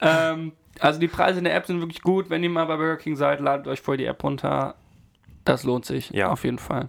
[0.00, 2.30] ähm, also die Preise in der App sind wirklich gut.
[2.30, 4.74] Wenn ihr mal bei Burger King seid, ladet euch voll die App runter.
[5.44, 6.30] Das lohnt sich, Ja.
[6.30, 6.88] auf jeden Fall.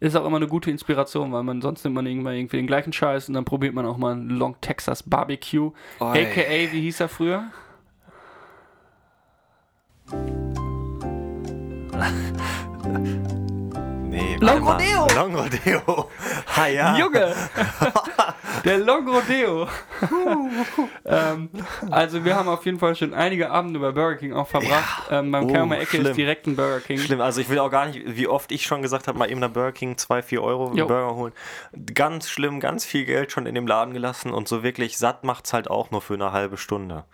[0.00, 2.92] Ist auch immer eine gute Inspiration, weil man sonst nimmt man irgendwann irgendwie den gleichen
[2.92, 5.72] Scheiß und dann probiert man auch mal einen Long Texas Barbecue.
[5.98, 6.22] Oi.
[6.22, 7.44] AKA, wie hieß er früher?
[14.40, 14.66] Long.
[14.66, 15.06] Rodeo.
[15.14, 16.10] Long Rodeo.
[16.56, 16.96] Ha, ja.
[16.96, 17.34] Junge!
[18.64, 19.68] Der Long Rodeo.
[21.04, 21.48] ähm,
[21.90, 25.04] also wir haben auf jeden Fall schon einige Abende bei Burger King auch verbracht.
[25.10, 26.06] ähm, beim Oh, Keimer Ecke schlimm.
[26.06, 26.98] ist direkt ein Burger King.
[26.98, 29.40] Schlimm, also ich will auch gar nicht, wie oft ich schon gesagt habe, mal eben
[29.40, 30.86] nach Burger King 2, 4 Euro Jo.
[30.86, 31.32] Burger holen.
[31.94, 35.52] Ganz schlimm, ganz viel Geld schon in dem Laden gelassen und so wirklich satt macht's
[35.52, 37.04] halt auch nur für eine halbe Stunde.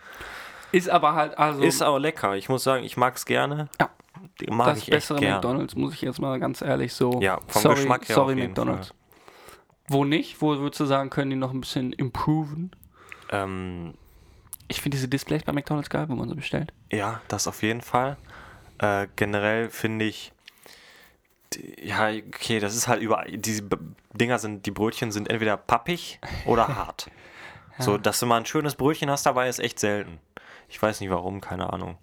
[0.73, 2.35] Ist aber halt, also Ist auch lecker.
[2.37, 3.69] Ich muss sagen, ich mag's gerne.
[3.81, 3.91] Ja.
[4.41, 5.35] Die mag das ich echt bessere gerne.
[5.37, 7.21] McDonalds, muss ich jetzt mal ganz ehrlich so.
[7.21, 8.93] Ja, vom sorry, Geschmack her Sorry, McDonalds.
[9.89, 10.41] Wo nicht?
[10.41, 12.71] Wo würdest du sagen, können die noch ein bisschen improven?
[13.31, 13.95] Ähm,
[14.69, 16.73] Ich finde diese Displays bei McDonalds geil, wo man so bestellt.
[16.91, 18.17] Ja, das auf jeden Fall.
[18.79, 20.33] Äh, generell finde ich,
[21.81, 23.63] ja, okay, das ist halt überall, diese
[24.13, 27.09] Dinger sind, die Brötchen sind entweder pappig oder hart.
[27.79, 30.19] So, dass du mal ein schönes Brötchen hast dabei, ist echt selten.
[30.69, 31.99] Ich weiß nicht warum, keine Ahnung.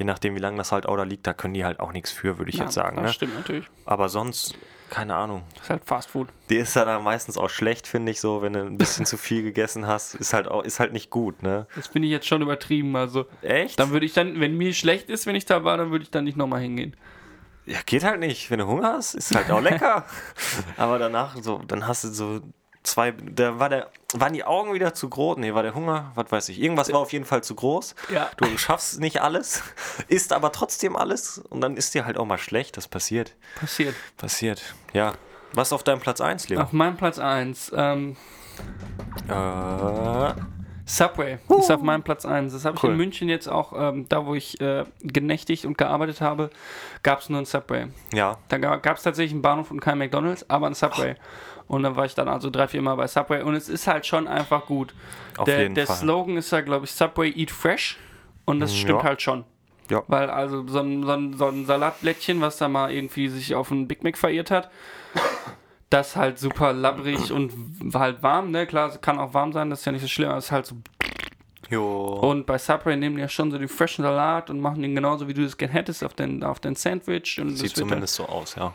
[0.00, 2.10] Je nachdem, wie lange das halt auch da liegt, da können die halt auch nichts
[2.10, 2.96] für, würde ich jetzt sagen.
[2.96, 3.12] Das Ne?
[3.12, 3.66] stimmt natürlich.
[3.84, 4.54] Aber sonst,
[4.88, 5.42] keine Ahnung.
[5.56, 6.28] Das ist halt Fast Food.
[6.48, 9.42] Die ist dann meistens auch schlecht, finde ich, so, wenn du ein bisschen zu viel
[9.42, 11.66] gegessen hast, ist halt auch, ist halt nicht gut, ne?
[11.76, 12.96] Das finde ich jetzt schon übertrieben.
[12.96, 13.78] Also, Echt?
[13.78, 16.10] dann würde ich dann, wenn mir schlecht ist, wenn ich da war, dann würde ich
[16.10, 16.96] dann nicht nochmal hingehen.
[17.66, 18.50] Ja, geht halt nicht.
[18.50, 20.06] Wenn du Hunger hast, ist halt auch lecker.
[20.78, 22.40] Aber danach so, dann hast du so
[22.82, 25.36] zwei, da war der, waren die Augen wieder zu groß.
[25.38, 26.60] Nee, war der Hunger, was weiß ich.
[26.60, 27.94] Irgendwas war auf jeden Fall zu groß.
[28.12, 28.30] Ja.
[28.36, 29.62] Du schaffst nicht alles,
[30.08, 32.76] isst aber trotzdem alles und dann ist dir halt auch mal schlecht.
[32.76, 33.34] Das passiert.
[33.58, 33.94] Passiert.
[34.16, 34.62] Passiert.
[34.92, 35.14] Ja.
[35.52, 36.60] Was ist auf deinem Platz 1, Leo?
[36.60, 38.16] Auf meinem Platz 1, ähm,
[39.28, 40.32] Äh,
[40.86, 42.52] Subway ist auf meinem Platz 1.
[42.52, 42.90] Das habe ich Cool.
[42.90, 46.50] in München jetzt auch, ähm, da wo ich äh, genächtigt und gearbeitet habe,
[47.04, 47.86] gab es nur ein Subway.
[48.12, 51.14] Ja, Da gab es tatsächlich einen Bahnhof und kein McDonalds, aber ein Subway.
[51.70, 54.04] Und dann war ich dann also drei, vier Mal bei Subway und es ist halt
[54.04, 54.92] schon einfach gut.
[55.38, 55.96] auf der jeden der Fall.
[55.98, 57.96] Slogan ist ja, glaube ich, Subway Eat Fresh
[58.44, 59.04] und das Mm, stimmt ja.
[59.04, 59.44] halt schon.
[59.88, 60.02] Ja.
[60.08, 63.70] Weil also so ein, so, ein, so ein Salatblättchen, was da mal irgendwie sich auf
[63.70, 64.68] einen Big Mac verirrt hat,
[65.90, 67.52] das halt super labbrig und
[67.94, 68.66] halt warm, ne?
[68.66, 70.52] Klar, es kann auch warm sein, das ist ja nicht so schlimm, aber es ist
[70.52, 70.74] halt so.
[71.68, 72.04] Jo.
[72.20, 75.28] Und bei Subway nehmen die ja schon so den freshen Salat und machen den genauso,
[75.28, 77.40] wie du es gerne hättest, auf den, auf den Sandwich.
[77.40, 78.72] Und Sieht zumindest so aus, ja.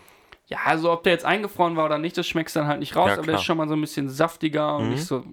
[0.48, 3.08] Ja, also ob der jetzt eingefroren war oder nicht, das schmeckst dann halt nicht raus,
[3.10, 4.90] Ja, aber der ist schon mal so ein bisschen saftiger und Mhm.
[4.92, 5.24] nicht so,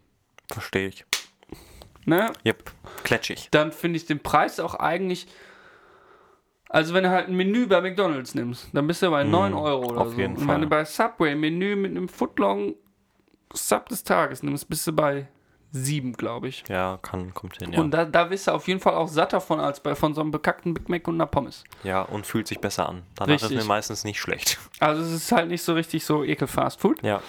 [0.51, 1.05] Verstehe ich.
[2.07, 2.33] ne?
[2.47, 2.71] Yep,
[3.05, 3.49] kletschig.
[3.51, 5.27] Dann finde ich den Preis auch eigentlich.
[6.69, 9.85] Also wenn du halt ein Menü bei McDonalds nimmst, dann bist du bei 9 Euro
[9.91, 9.99] oder Mhm.
[10.07, 10.17] auf so.
[10.19, 10.55] jeden und Fall.
[10.55, 12.75] wenn du bei Subway ein Menü mit einem Footlong
[13.53, 15.29] Sub des Tages nimmst, bist du bei
[15.73, 16.65] 7, glaube ich.
[16.69, 17.81] Ja, kann, kommt hin, ja.
[17.81, 20.21] Und da, da bist du auf jeden Fall auch satter von als bei von so
[20.21, 21.65] einem bekackten Big Mac und einer Pommes.
[21.83, 23.03] ja, und fühlt sich besser an.
[23.15, 23.59] Danach ist Richtig.
[23.59, 24.59] mir meistens nicht schlecht.
[24.81, 27.03] Also es ist halt nicht so richtig so ekel Fast Food.
[27.03, 27.23] Ja,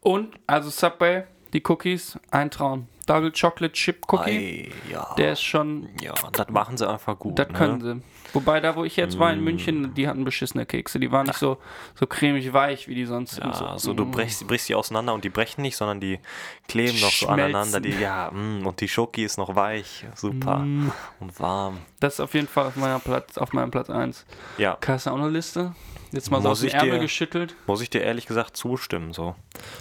[0.00, 2.88] Und also Subway, die Cookies, ein Traum.
[3.08, 5.14] Double Chocolate Chip Cookie, Ei, ja.
[5.16, 7.38] der ist schon, ja, das machen sie einfach gut.
[7.38, 7.54] das ne?
[7.54, 8.02] können sie.
[8.34, 9.44] Wobei da, wo ich jetzt war in Mm.
[9.44, 11.00] München, die hatten beschissene Kekse.
[11.00, 11.56] Die waren nicht so,
[11.94, 13.46] so cremig weich, wie die sonst sind.
[13.46, 14.10] Ja, so du mm.
[14.10, 16.20] brichst, brichst die auseinander und die brechen nicht, sondern die
[16.68, 17.80] kleben noch so aneinander.
[17.80, 20.92] Die, ja, mm, und die Schoki ist noch weich, super Mm.
[21.20, 21.78] und warm.
[22.00, 24.26] Das ist auf jeden Fall auf, meiner Platz, auf meinem Platz 1.
[24.58, 25.74] Ja, Hast du auch eine Liste?
[26.12, 27.54] Jetzt mal so Muss aus dem ich Ärmel dir- geschüttelt.
[27.66, 29.12] muss ich dir ehrlich gesagt zustimmen.
[29.12, 29.34] So.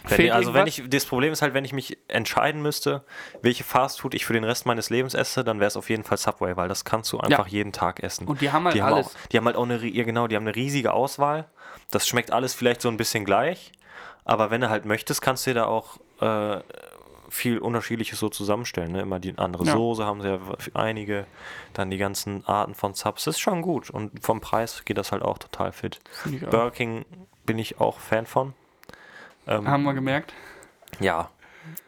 [0.08, 3.04] Wenn also wenn ich, das Problem ist halt, wenn ich mich entscheiden müsste,
[3.42, 6.18] welche Fastfood ich für den Rest meines Lebens esse, dann wäre es auf jeden Fall
[6.18, 8.28] Subway, weil das kannst du einfach jeden Tag essen.
[8.28, 9.08] Und die haben halt die haben alles.
[9.08, 11.46] Auch, die haben halt auch eine, ja genau, die haben eine riesige Auswahl.
[11.92, 13.72] Das schmeckt alles vielleicht so ein bisschen gleich,
[14.26, 16.60] aber wenn du halt möchtest, kannst du dir da auch äh,
[17.30, 18.92] viel Unterschiedliches so zusammenstellen.
[18.92, 19.02] Ne?
[19.02, 19.74] Immer die andere Ja.
[19.74, 20.40] Soße haben sie ja
[20.74, 21.26] einige,
[21.74, 23.26] dann die ganzen Arten von Subs.
[23.26, 26.00] Das ist schon gut und vom Preis geht das halt auch total fit.
[26.50, 27.06] Burger King
[27.46, 28.54] bin ich auch Fan von.
[29.48, 30.34] Ähm, Haben wir gemerkt.
[31.00, 31.30] ja,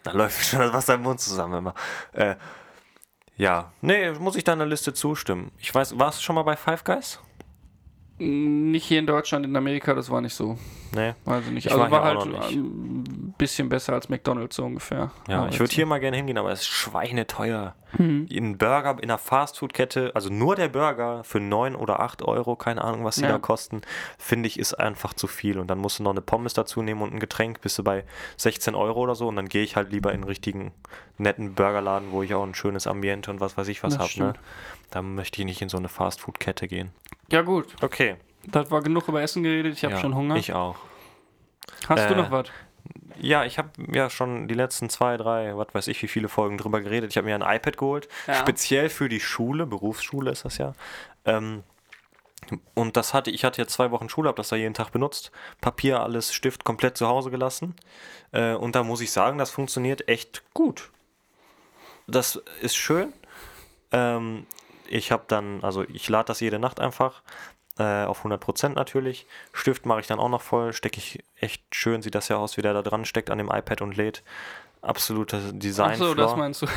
[0.04, 1.74] da läuft schon das Wasser im Mund zusammen immer.
[2.14, 2.36] Äh,
[3.38, 5.52] ja, nee, muss ich deiner Liste zustimmen.
[5.60, 7.20] Ich weiß, warst du schon mal bei Five Guys?
[8.22, 10.58] Nicht hier in Deutschland, in Amerika, das war nicht so.
[10.94, 11.14] Nee.
[11.26, 11.66] Ich nicht.
[11.68, 15.12] Ich Also war war, halt ein bisschen besser als McDonalds so ungefähr.
[15.30, 17.76] Ja, Aber ich würde hier mal gerne hingehen, aber es ist schweineteuer.
[17.98, 18.28] Mhm.
[18.32, 22.84] Ein Burger in einer Fastfood-Kette, also nur der Burger für 9 oder 8 Euro, keine
[22.84, 23.30] Ahnung, was die Ja.
[23.30, 23.82] da kosten,
[24.18, 25.58] finde ich, ist einfach zu viel.
[25.58, 28.04] Und dann musst du noch eine Pommes dazu nehmen und ein Getränk, bist du bei
[28.38, 29.28] 16 Euro oder so.
[29.30, 30.72] Und dann gehe ich halt lieber in einen richtigen,
[31.18, 34.12] netten Burgerladen, wo ich auch ein schönes Ambiente und was weiß ich was habe.
[34.18, 34.34] Ne?
[34.92, 36.92] Da möchte ich nicht in so eine Fastfood-Kette gehen.
[37.32, 37.76] Ja, gut.
[37.82, 38.16] Okay.
[38.46, 39.74] Das war genug über Essen geredet.
[39.74, 40.36] Ich habe ja, schon Hunger.
[40.36, 40.76] Ich auch.
[41.88, 42.48] Hast du äh, noch was?
[43.20, 46.58] Ja, ich habe ja schon die letzten zwei, drei, was weiß ich, wie viele Folgen
[46.58, 47.12] drüber geredet.
[47.12, 48.36] Ich habe mir ein iPad geholt, Ja.
[48.36, 50.74] speziell für die Schule, Berufsschule ist das ja.
[51.26, 51.64] Ähm,
[52.74, 55.32] und das hatte ich hatte jetzt zwei Wochen Schule, habe das da jeden Tag benutzt.
[55.60, 57.76] Papier, alles, Stift komplett zu Hause gelassen.
[58.32, 60.92] Äh, und da muss ich sagen, das funktioniert echt gut.
[62.08, 63.14] Das ist schön.
[63.92, 64.48] Ähm,
[64.90, 67.22] ich habe dann, also ich lade das jede Nacht einfach
[67.78, 69.26] äh, auf 100% natürlich.
[69.54, 72.58] Stift mache ich dann auch noch voll, stecke ich echt schön, sieht das ja aus,
[72.58, 74.24] wie der da dran steckt an dem iPad und lädt.
[74.82, 75.92] Absolute Design.
[75.92, 76.68] Achso, das meinst du.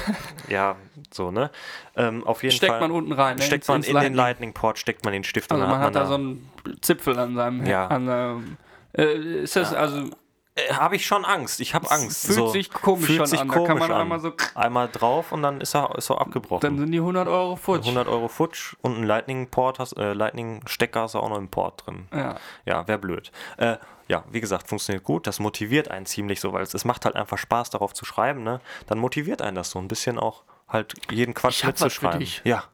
[0.48, 0.74] Ja,
[1.12, 1.50] so, ne?
[1.96, 2.80] Ähm, auf jeden Steckt Fall.
[2.80, 3.36] man unten rein.
[3.36, 3.42] Ne?
[3.42, 6.00] steckt man in den Lightning-Port, steckt man den Stift Also und dann man hat da
[6.00, 6.50] da so einen
[6.80, 7.64] Zipfel an seinem.
[7.64, 7.86] Ja.
[7.86, 8.56] An seinem
[8.92, 10.10] äh, ist das also
[10.54, 11.60] äh, habe ich schon Angst.
[11.60, 12.26] Ich habe Angst.
[12.26, 12.48] fühlt so.
[12.48, 13.48] sich komisch Fühlt schon sich an.
[13.48, 14.00] Da kann komisch man an.
[14.02, 14.32] einmal so.
[14.54, 16.60] Einmal drauf und dann ist er, ist er abgebrochen.
[16.60, 17.84] Dann sind die 100 Euro futsch.
[17.84, 21.86] 100 Euro Futsch und ein Lightning-Port, hast, äh, Lightning-Stecker hast du auch noch im Port
[21.86, 22.06] drin.
[22.12, 22.36] Ja.
[22.66, 23.32] Ja, wäre blöd.
[23.56, 23.78] Äh,
[24.08, 25.26] ja, wie gesagt, funktioniert gut.
[25.26, 28.42] Das motiviert einen ziemlich so, weil es, es macht halt einfach Spaß, darauf zu schreiben.
[28.42, 28.60] Ne?
[28.86, 32.26] Dann motiviert einen das so ein bisschen auch, halt jeden Quatsch Ich mitzuschreiben.
[32.44, 32.64] Ja.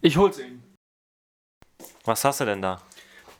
[0.00, 0.62] Ich hol's ihm.
[2.04, 2.80] Was hast du denn da?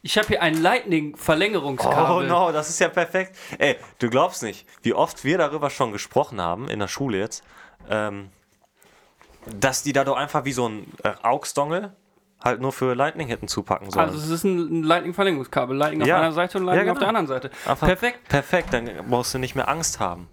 [0.06, 2.28] Ich habe hier ein Oh Lightning-Verlängerungskabel.
[2.28, 3.36] no, das ist ja perfekt.
[3.58, 7.42] Ey, du glaubst nicht, wie oft wir darüber schon gesprochen haben, in der Schule jetzt,
[7.90, 8.30] ähm,
[9.46, 11.92] dass die da doch einfach wie so ein äh, AUX-Dongle
[12.40, 14.06] halt nur für Lightning hätten zupacken sollen.
[14.10, 15.76] Also es ist ein Lightning-Verlängerungskabel.
[15.76, 16.18] Lightning Ja.
[16.18, 17.18] auf einer Seite und Lightning Ja, auf der genau.
[17.18, 17.50] anderen Seite.
[17.66, 18.28] Einfach Perfekt.
[18.28, 20.28] Perfekt, dann brauchst du nicht mehr Angst haben.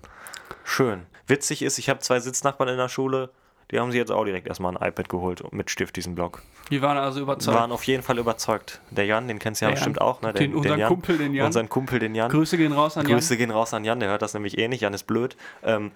[0.63, 1.07] Schön.
[1.25, 3.31] Witzig ist, ich habe zwei Sitznachbarn in der Schule,
[3.73, 6.41] die haben sie jetzt auch direkt erstmal ein iPad geholt mit Stift, diesen Block.
[6.69, 7.57] Die waren also überzeugt.
[7.57, 8.79] Waren auf jeden Fall überzeugt.
[8.91, 10.05] Der Jan, den kennst du ja Der bestimmt Jan.
[10.07, 10.31] auch, ne?
[10.31, 11.45] Den- unseren Kumpel, den Jan.
[11.47, 12.29] Unseren Kumpel, den Jan.
[12.31, 13.17] Grüße gehen raus an Jan.
[13.17, 15.35] Grüße gehen raus an Jan, der hört das nämlich eh nicht, Jan ist blöd.
[15.63, 15.91] Ähm,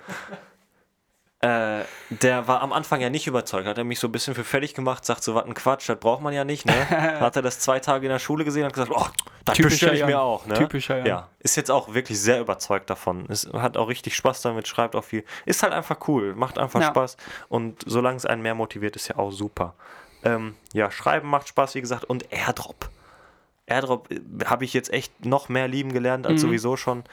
[1.41, 4.43] äh, der war am Anfang ja nicht überzeugt, hat er mich so ein bisschen für
[4.43, 6.73] fertig gemacht, sagt so, was ein Quatsch, das braucht man ja nicht, ne?
[7.19, 9.05] Hat er das zwei Tage in der Schule gesehen und gesagt, oh,
[9.48, 10.10] Das Typischer ich Jan.
[10.10, 10.54] mir auch, ne?
[10.56, 11.06] Typischer Jan.
[11.08, 11.28] Ja.
[11.39, 13.26] Ist jetzt auch wirklich sehr überzeugt davon.
[13.30, 15.24] Es hat auch richtig Spaß damit, schreibt auch viel.
[15.45, 16.88] Ist halt einfach cool, macht einfach Ja.
[16.88, 17.18] Spaß.
[17.50, 19.74] Und solange es einen mehr motiviert, ist ja auch super.
[20.24, 22.04] Ähm, ja, schreiben macht Spaß, wie gesagt.
[22.06, 22.89] Und Airdrop.
[23.66, 26.32] Airdrop äh, habe ich jetzt echt noch mehr lieben gelernt Mhm.
[26.32, 27.04] als sowieso schon.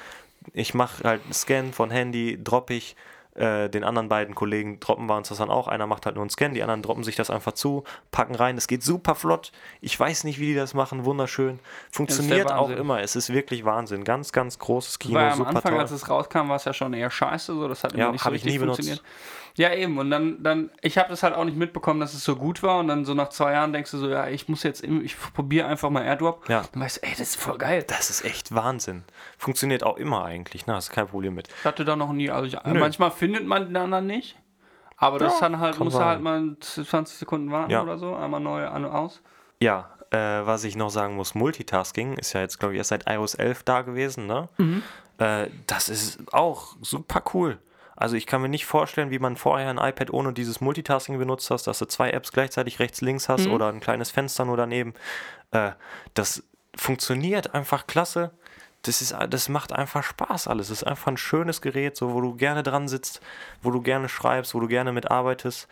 [0.53, 2.97] Ich mache halt einen Scan von Handy, droppe ich.
[3.35, 5.67] Äh, den anderen beiden Kollegen droppen wir uns das dann auch.
[5.67, 7.83] Einer macht halt nur einen Scan, die anderen droppen sich das einfach zu,
[8.13, 8.57] packen rein.
[8.57, 9.51] Es geht super flott.
[9.81, 11.05] Ich weiß nicht, wie die das machen.
[11.05, 11.59] Wunderschön.
[11.91, 13.01] Funktioniert auch immer.
[13.01, 14.05] Es ist wirklich Wahnsinn.
[14.05, 15.15] Ganz, ganz großes Kino.
[15.15, 15.81] Weil am super Anfang, toll.
[15.81, 18.23] als es rauskam, war es ja schon eher scheiße, so das hat Ja, immer nicht
[18.23, 19.03] so richtig nie benutzt.
[19.57, 19.99] Ja, eben.
[19.99, 22.79] Und dann, dann ich habe das halt auch nicht mitbekommen, dass es so gut war.
[22.81, 25.69] Und dann so nach zwei Jahren denkst du so, ja, ich muss jetzt, ich probiere
[25.69, 26.49] einfach mal AirDrop.
[26.49, 26.65] Ja.
[26.73, 27.85] Dann weißt du, ey, das ist voll geil.
[27.87, 29.05] das ist echt Wahnsinn.
[29.39, 30.67] Funktioniert auch immer eigentlich.
[30.67, 31.49] Na, hast kein Problem mit.
[31.49, 34.37] Ich hatte da noch nie, also ich, manchmal findet man den anderen nicht.
[34.97, 37.83] Aber das Ja, dann halt, muss halt mal 20 Sekunden warten Ja.
[37.83, 39.23] oder so, einmal neu an und aus.
[39.61, 43.09] Ja, äh, was ich noch sagen muss, Multitasking ist ja jetzt, glaube ich, erst seit
[43.09, 44.49] iOS 11 da gewesen, ne?
[45.19, 47.59] Äh, das ist auch super cool.
[47.97, 51.51] Also ich kann mir nicht vorstellen, wie man vorher ein iPad ohne dieses Multitasking benutzt
[51.51, 54.95] hast, dass du zwei Apps gleichzeitig rechts, links hast oder ein kleines Fenster nur daneben.
[55.53, 55.73] Äh,
[56.15, 56.43] das
[56.77, 58.33] funktioniert einfach klasse.
[58.83, 60.71] Das, ist, das macht einfach Spaß alles.
[60.71, 63.21] Es ist einfach ein schönes Gerät, so, wo du gerne dran sitzt,
[63.63, 65.69] wo du gerne schreibst, wo du gerne mitarbeitest.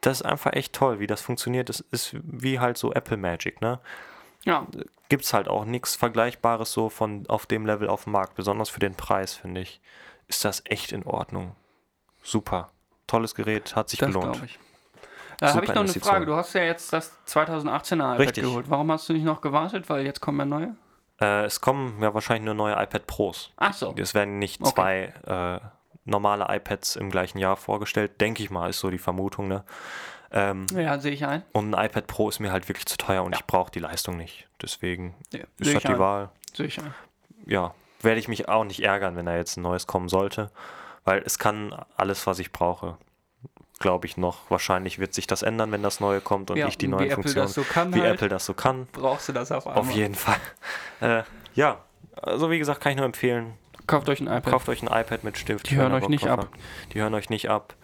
[0.00, 1.68] Das ist einfach echt toll, wie das funktioniert.
[1.68, 3.80] Das ist wie halt so Apple Magic, ne?
[4.44, 4.66] Ja,
[5.08, 8.70] Gibt es halt auch nichts Vergleichbares so von auf dem Level auf dem Markt, besonders
[8.70, 9.80] für den Preis, finde ich.
[10.28, 11.56] Ist das echt in Ordnung.
[12.22, 12.70] Super.
[13.06, 14.42] Tolles Gerät, hat sich das gelohnt.
[14.44, 14.58] ich.
[15.40, 15.88] Äh, Habe ich noch eine.
[15.92, 16.26] Frage.
[16.26, 18.44] Du hast ja jetzt das 2018er iPad Richtig.
[18.44, 18.68] geholt.
[18.68, 19.88] Warum hast du nicht noch gewartet?
[19.88, 20.76] Weil jetzt kommen ja neue.
[21.20, 23.52] Äh, es kommen ja wahrscheinlich nur neue iPad Pros.
[23.56, 23.94] Ach so.
[23.96, 24.72] Es werden nicht Okay.
[25.24, 25.66] zwei äh,
[26.04, 29.48] normale iPads im gleichen Jahr vorgestellt, denke ich mal, ist so die Vermutung.
[29.48, 29.64] Ne?
[30.30, 31.42] Ähm, Ja, sehe ich ein.
[31.52, 34.16] und ein iPad Pro ist mir halt wirklich zu teuer und ich brauche die Leistung
[34.16, 34.48] nicht.
[34.60, 35.98] Deswegen Ja, ist ich die ein.
[35.98, 36.30] Wahl.
[36.52, 36.92] Sehe ich ein.
[37.46, 40.50] ja, werde ich mich auch nicht ärgern, wenn da jetzt ein neues kommen sollte,
[41.04, 42.96] weil es kann alles, was ich brauche,
[43.78, 44.50] glaube ich noch.
[44.50, 47.46] Wahrscheinlich wird sich das ändern, wenn das neue kommt und Ja, ich die neuen Funktionen,
[47.46, 48.14] das so kann wie halt.
[48.14, 48.86] Apple das so kann.
[48.92, 49.82] Brauchst du das auf einmal?
[49.82, 50.36] Auf jeden Fall.
[51.00, 51.22] Äh,
[51.54, 51.84] ja,
[52.20, 53.52] also wie gesagt, kann ich nur empfehlen.
[53.86, 54.46] Kauft euch ein iPad.
[54.46, 55.70] Kauft euch ein iPad mit Stift.
[55.70, 56.48] Die hören euch nicht ab.
[56.92, 57.76] Die hören euch nicht ab.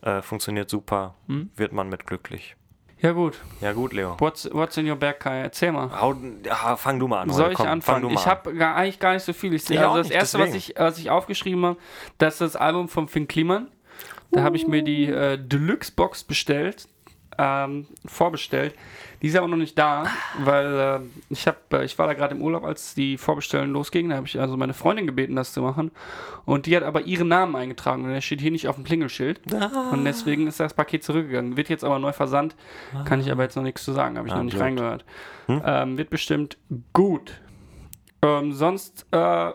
[0.00, 1.14] Äh, funktioniert super.
[1.26, 1.50] Hm?
[1.54, 2.56] Wird man mit glücklich.
[3.02, 3.40] Ja gut.
[3.60, 4.16] Ja gut, Leo.
[4.20, 5.40] What's, what's in your bag, Kai?
[5.40, 5.90] Erzähl mal.
[6.00, 7.30] Hau, ja, fang du mal an.
[7.30, 8.10] Soll ich Komm, Fang anfangen?
[8.10, 9.52] Ich habe gar, eigentlich gar nicht so viel.
[9.54, 11.78] Ich, Ich also das nicht, erste, was ich, was ich aufgeschrieben habe,
[12.18, 13.68] das ist das Album von Finn Kliman.
[14.30, 16.88] Da habe ich mir die äh, Deluxe-Box bestellt,
[17.38, 18.74] ähm, vorbestellt.
[19.22, 20.06] Die ist aber noch nicht da,
[20.40, 21.00] weil äh,
[21.32, 24.08] ich, hab, äh, ich war da gerade im Urlaub, als die Vorbestellen losging.
[24.08, 25.92] Da habe ich also meine Freundin gebeten, das zu machen.
[26.44, 29.40] Und die hat aber ihren Namen eingetragen und der steht hier nicht auf dem Klingelschild.
[29.92, 31.56] Und deswegen ist das Paket zurückgegangen.
[31.56, 32.56] Wird jetzt aber neu versandt.
[33.04, 34.62] Kann ich aber jetzt noch nichts zu sagen, habe ich Ah, noch nicht blöd.
[34.64, 35.04] reingehört.
[35.48, 36.56] Ähm, wird bestimmt
[36.92, 37.40] gut.
[38.22, 39.50] Ähm, sonst äh,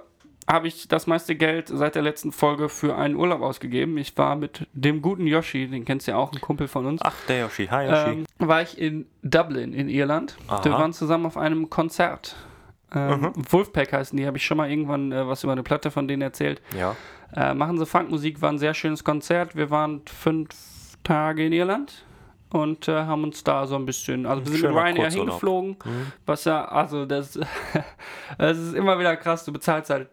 [0.49, 3.97] habe ich das meiste Geld seit der letzten Folge für einen Urlaub ausgegeben.
[3.97, 7.01] Ich war mit dem guten Yoshi, den kennst du ja auch, ein Kumpel von uns.
[7.03, 7.67] Ach, der Yoshi.
[7.67, 8.09] Hi, Yoshi.
[8.19, 10.37] Ähm, war ich in Dublin in Irland.
[10.47, 10.63] Aha.
[10.63, 12.35] Wir waren zusammen auf einem Konzert.
[12.93, 13.33] Ähm, Mhm.
[13.51, 16.21] Wolfpack heißen die, habe ich schon mal irgendwann äh, was über eine Platte von denen
[16.21, 16.61] erzählt.
[16.77, 16.95] ja.
[17.35, 19.53] Äh, machen sie Funkmusik, war ein sehr schönes Konzert.
[19.57, 20.47] Wir waren fünf
[21.03, 22.05] Tage in Irland
[22.51, 25.27] und äh, haben uns da so ein bisschen, also wir sind mit Schöner Ryanair Kurzurlaub.
[25.27, 25.77] hingeflogen,
[26.25, 27.37] was ja, also das,
[28.37, 30.07] das ist immer wieder krass, du bezahlst halt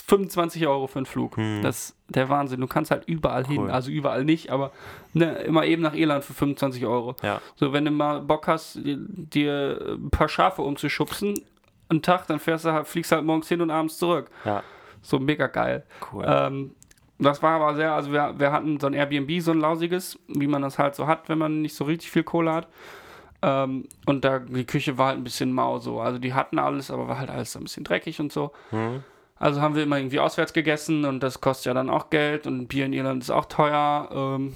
[0.00, 1.36] 25 Euro für einen Flug.
[1.62, 2.60] Das ist der Wahnsinn.
[2.60, 3.70] Du kannst halt überall hin, Cool.
[3.70, 4.70] also überall nicht, aber
[5.12, 7.16] ne, immer eben nach Irland für 25 Euro.
[7.22, 7.40] Ja.
[7.56, 11.42] So, wenn du mal Bock hast, dir- dir ein paar Schafe umzuschubsen,
[11.88, 14.30] einen Tag, dann fährst du halt, fliegst halt morgens hin und abends zurück.
[14.44, 14.62] Ja.
[15.02, 15.84] So mega geil.
[16.12, 16.24] Cool.
[16.26, 16.74] Ähm,
[17.18, 20.46] das war aber sehr, also wir, wir hatten so ein Airbnb, so ein lausiges, wie
[20.46, 22.68] man das halt so hat, wenn man nicht so richtig viel Kohle hat.
[23.42, 26.00] Ähm, und da, die Küche war halt ein bisschen mau so.
[26.00, 28.52] Also die hatten alles, aber war halt alles so ein bisschen dreckig und so.
[28.70, 29.02] Mhm.
[29.42, 32.68] Also haben wir immer irgendwie auswärts gegessen und das kostet ja dann auch Geld und
[32.68, 34.08] Bier in Irland ist auch teuer.
[34.12, 34.54] Ähm,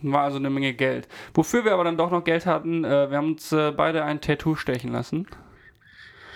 [0.00, 1.06] war also eine Menge Geld.
[1.34, 4.22] Wofür wir aber dann doch noch Geld hatten, äh, wir haben uns äh, beide ein
[4.22, 5.26] Tattoo stechen lassen.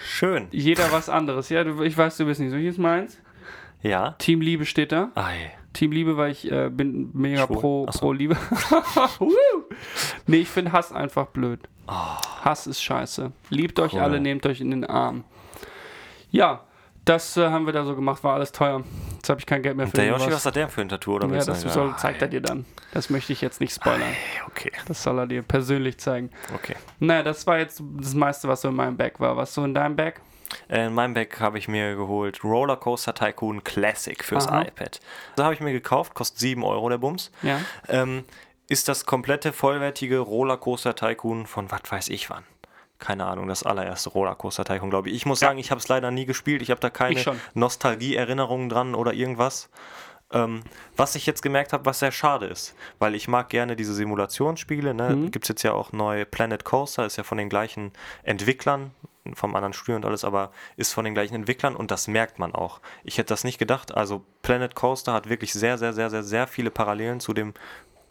[0.05, 0.49] Schön.
[0.51, 1.49] Jeder was anderes.
[1.49, 2.59] Ja, du, ich weiß, du bist nicht so.
[2.59, 3.19] Hier ist meins.
[3.81, 4.11] Ja.
[4.19, 5.11] Team Liebe steht da.
[5.15, 5.51] Ei.
[5.73, 7.57] Team Liebe, weil ich äh, bin mega Schwul?
[7.57, 7.99] pro, so.
[7.99, 8.37] pro Liebe.
[10.27, 11.61] Nee, ich finde Hass einfach blöd.
[11.89, 13.33] Hass ist scheiße.
[13.49, 13.97] Liebt euch Oh.
[13.97, 14.03] Cool.
[14.03, 15.25] alle, nehmt euch in den Arm.
[16.31, 16.65] Ja,
[17.05, 18.83] das äh, haben wir da so gemacht, war alles teuer.
[19.17, 21.15] Jetzt habe ich kein Geld mehr für Der Yoshi, was hat der für ein Tattoo?
[21.17, 21.73] Oder Ja, das sagen?
[21.73, 22.65] soll, zeigt er dir dann.
[22.93, 24.13] Das möchte ich jetzt nicht spoilern.
[24.49, 26.31] Okay, Das soll er dir persönlich zeigen.
[26.55, 26.77] okay.
[27.01, 29.37] Naja, das war jetzt das meiste, was so in meinem Bag war.
[29.37, 30.21] Was so in deinem Bag?
[30.69, 34.63] Äh, In meinem Bag habe ich mir geholt Rollercoaster Tycoon Classic fürs Aha.
[34.63, 35.01] iPad.
[35.37, 37.33] Da habe ich mir gekauft, kostet 7 Euro der Bums.
[37.43, 37.61] Ja.
[37.89, 38.25] Ähm,
[38.69, 42.45] ist das komplette vollwertige Rollercoaster Tycoon von was weiß ich wann.
[43.05, 45.15] Keine Ahnung, das allererste Rollercoaster Tycoon, glaube ich.
[45.15, 46.63] Ich muss sagen, ich habe es leider nie gespielt.
[46.63, 47.21] Ich habe da keine.
[47.53, 49.69] Nostalgie-Erinnerungen dran oder irgendwas.
[50.33, 50.63] Ähm,
[50.97, 54.95] was ich jetzt gemerkt habe, was sehr schade ist, weil ich mag gerne diese Simulationsspiele.
[54.95, 55.11] Ne?
[55.11, 55.31] Mhm.
[55.31, 57.93] Gibt es jetzt ja auch neu Planet Coaster, ist ja von den gleichen
[58.23, 58.93] Entwicklern,
[59.35, 62.55] vom anderen Studio und alles, aber ist von den gleichen Entwicklern und das merkt man
[62.55, 62.81] auch.
[63.05, 63.95] Ich hätte das nicht gedacht.
[63.95, 67.55] Also Planet Coaster hat wirklich sehr, sehr, sehr, sehr, sehr viele Parallelen zu dem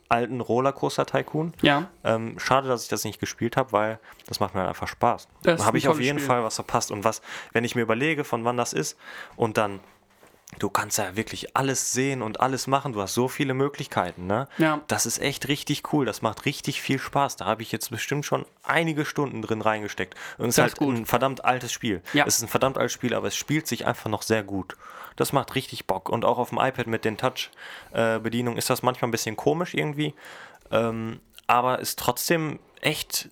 [0.09, 1.53] alten Rollercoaster Tycoon.
[1.61, 1.89] Ja.
[2.03, 5.27] Ähm, schade, dass ich das nicht gespielt habe, weil das macht mir halt einfach Spaß.
[5.43, 6.27] Da habe ein ich auf jeden Spiel.
[6.27, 6.91] Fall was verpasst.
[6.91, 8.97] Und was, wenn ich mir überlege, von wann das ist
[9.35, 9.79] und dann,
[10.59, 12.93] du kannst ja wirklich alles sehen und alles machen.
[12.93, 14.47] Du hast so viele Möglichkeiten, ne?
[14.57, 14.81] Ja.
[14.87, 16.05] Das ist echt richtig cool.
[16.05, 17.37] Das macht richtig viel Spaß.
[17.37, 20.15] Da habe ich jetzt bestimmt schon einige Stunden drin reingesteckt.
[20.37, 20.95] Und es ist halt gut.
[20.95, 22.01] ein verdammt altes Spiel.
[22.13, 22.25] Ja.
[22.25, 24.75] Es ist ein verdammt altes Spiel, aber es spielt sich einfach noch sehr gut.
[25.15, 26.09] Das macht richtig Bock.
[26.09, 30.13] Und auch auf dem iPad mit den Touch-Bedienungen ist das manchmal ein bisschen komisch irgendwie.
[30.71, 33.29] Ähm, aber ist trotzdem echt,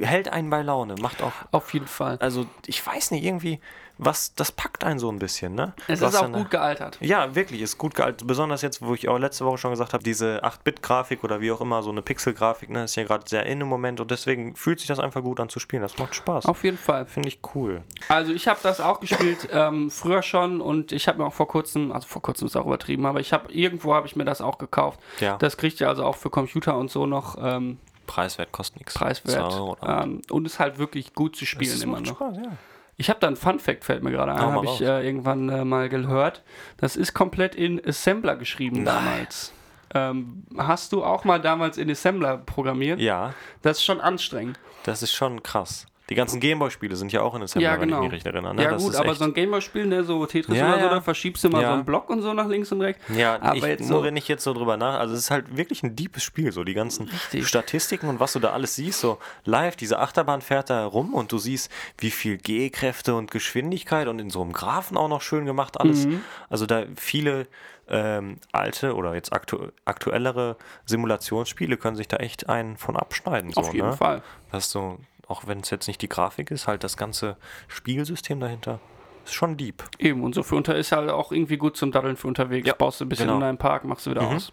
[0.00, 0.96] hält einen bei Laune.
[0.96, 2.18] Macht auch, Auf jeden Fall.
[2.20, 3.60] also ich weiß nicht, irgendwie,
[4.02, 5.74] was, das packt einen so ein bisschen, ne?
[5.86, 6.96] Es ist auch eine- gut gealtert.
[7.00, 8.26] ja, wirklich, ist gut gealtert.
[8.26, 11.60] Besonders jetzt, wo ich auch letzte Woche schon gesagt habe, diese 8-Bit-Grafik oder wie auch
[11.60, 14.78] immer, so eine Pixel-Grafik, ne, ist ja gerade sehr in im Moment und deswegen fühlt
[14.80, 15.82] sich das einfach gut an zu spielen.
[15.82, 16.46] Das macht Spaß.
[16.46, 17.04] Auf jeden Fall.
[17.06, 17.82] Finde ich cool.
[18.08, 21.48] Also ich habe das auch gespielt ähm, früher schon und ich habe mir auch vor
[21.48, 24.40] kurzem, also vor kurzem ist auch übertrieben, aber ich habe irgendwo habe ich mir das
[24.40, 24.98] auch gekauft.
[25.20, 25.36] Ja.
[25.36, 28.94] Das kriegt ihr also auch für Computer und so noch ähm, Preiswert kostet nichts.
[28.94, 29.54] preiswert
[29.86, 32.16] ähm, und ist halt wirklich gut zu spielen immer noch.
[32.16, 32.52] Spaß, ja.
[33.00, 35.64] Ich habe da ein Fun Fact fällt mir gerade ein, habe ich äh, irgendwann äh,
[35.64, 36.42] mal gehört.
[36.76, 38.94] Das ist komplett in Assembler geschrieben Nein.
[38.94, 39.54] damals.
[39.94, 43.00] Ähm, hast du auch mal damals in Assembler programmiert?
[43.00, 43.32] Ja,
[43.62, 44.60] Das ist schon anstrengend.
[44.84, 45.86] das ist schon krass.
[46.10, 48.02] Die ganzen Gameboy-Spiele sind ja auch in Assembler, Ja, wenn ich genau.
[48.02, 48.54] mich recht erinnere.
[48.54, 48.62] Ne?
[48.64, 50.88] ja das gut, ist aber echt- so ein Gameboy-Spiel, ne, so Tetris Ja, oder so,
[50.90, 53.00] da verschiebst du mal so einen Block und so nach links und rechts.
[53.14, 55.30] Ja, aber ich, jetzt nur so, wenn ich jetzt so drüber nach, also es ist
[55.30, 57.46] halt wirklich ein deepes Spiel, so die ganzen Richtig.
[57.46, 61.30] Statistiken und was du da alles siehst, so live, diese Achterbahn fährt da rum und
[61.32, 65.46] du siehst, wie viel G-Kräfte und Geschwindigkeit und in so einem Graphen auch noch schön
[65.46, 66.06] gemacht alles.
[66.06, 66.22] Mhm.
[66.48, 67.46] Also da viele
[67.92, 70.56] ähm, alte oder jetzt aktu aktuellere
[70.86, 73.52] Simulationsspiele können sich da echt einen von abschneiden.
[73.52, 73.96] So, auf jeden ne?
[73.96, 74.22] Fall.
[74.52, 74.98] Dass du,
[75.30, 77.36] auch wenn es jetzt nicht die Grafik ist, halt das ganze
[77.68, 78.80] Spielsystem dahinter
[79.24, 79.84] ist schon deep.
[79.98, 82.66] Eben, und so für unter ist halt auch irgendwie gut zum Daddeln für unterwegs.
[82.66, 83.36] Ja, Baust du ein bisschen genau.
[83.36, 84.36] in deinem Park, machst du wieder Mhm.
[84.36, 84.52] aus.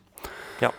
[0.60, 0.72] Ja.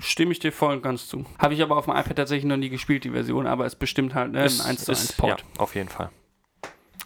[0.00, 1.24] Stimme ich dir voll und ganz zu.
[1.38, 4.14] Habe ich aber auf dem iPad tatsächlich noch nie gespielt, die Version, aber ist bestimmt
[4.14, 5.40] halt ne, ein Ist- 1 zu 1 ist- Port.
[5.40, 6.10] Ja, auf jeden Fall.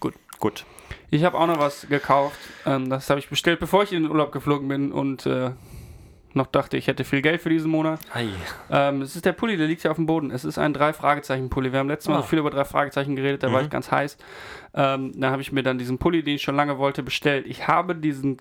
[0.01, 0.15] Gut.
[0.41, 0.65] Gut.
[1.11, 2.37] Ich habe auch noch was gekauft.
[2.67, 5.53] Ähm, das habe ich bestellt, bevor ich in den Urlaub geflogen bin und äh,
[6.37, 8.01] noch dachte, ich hätte viel Geld für diesen Monat.
[8.71, 10.31] Ähm, es ist der Pulli, der liegt hier auf dem Boden.
[10.31, 11.73] Es ist ein Drei-Fragezeichen-Pulli.
[11.73, 12.23] Wir haben letztes Mal Ah.
[12.23, 13.65] so viel über Drei-Fragezeichen geredet, da war Mhm.
[13.67, 14.17] ich ganz heiß.
[14.75, 17.47] Ähm, da habe ich mir dann diesen Pulli, den ich schon lange wollte, bestellt.
[17.47, 18.39] Ich habe diesen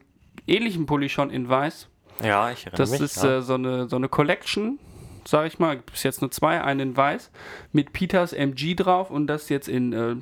[0.47, 1.87] ähnlichen Pulli schon in weiß.
[2.21, 3.01] Ja, ich erinnere Das mich.
[3.01, 3.37] ist ja.
[3.37, 4.79] äh, so, eine, so eine Collection,
[5.25, 5.77] sage ich mal.
[5.77, 7.31] Bis jetzt nur zwei, einen in weiß,
[7.71, 9.93] mit Peters MG drauf und das jetzt in.
[9.93, 10.15] Äh,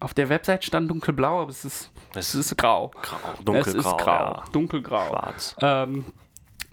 [0.00, 2.92] auf der Website stand dunkelblau, aber es ist, es ist grau.
[3.02, 4.44] grau, es dunkelgrau, ist grau, ja.
[4.52, 5.08] dunkelgrau.
[5.08, 5.56] schwarz.
[5.60, 6.04] Ähm,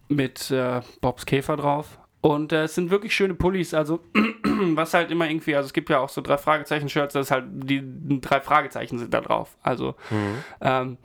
[0.08, 2.00] mit äh, Bobs Käfer drauf.
[2.22, 3.74] Und äh, es sind wirklich schöne Pullis.
[3.74, 4.00] Also,
[4.74, 7.46] was halt immer irgendwie, also es gibt ja auch so drei Fragezeichen-Shirts, das ist halt,
[7.48, 7.84] die
[8.22, 9.56] drei Fragezeichen sind da drauf.
[9.62, 10.44] Also, Mhm.
[10.62, 10.98] ähm,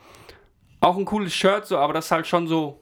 [0.80, 2.80] auch ein cooles Shirt, so, aber das ist halt schon so.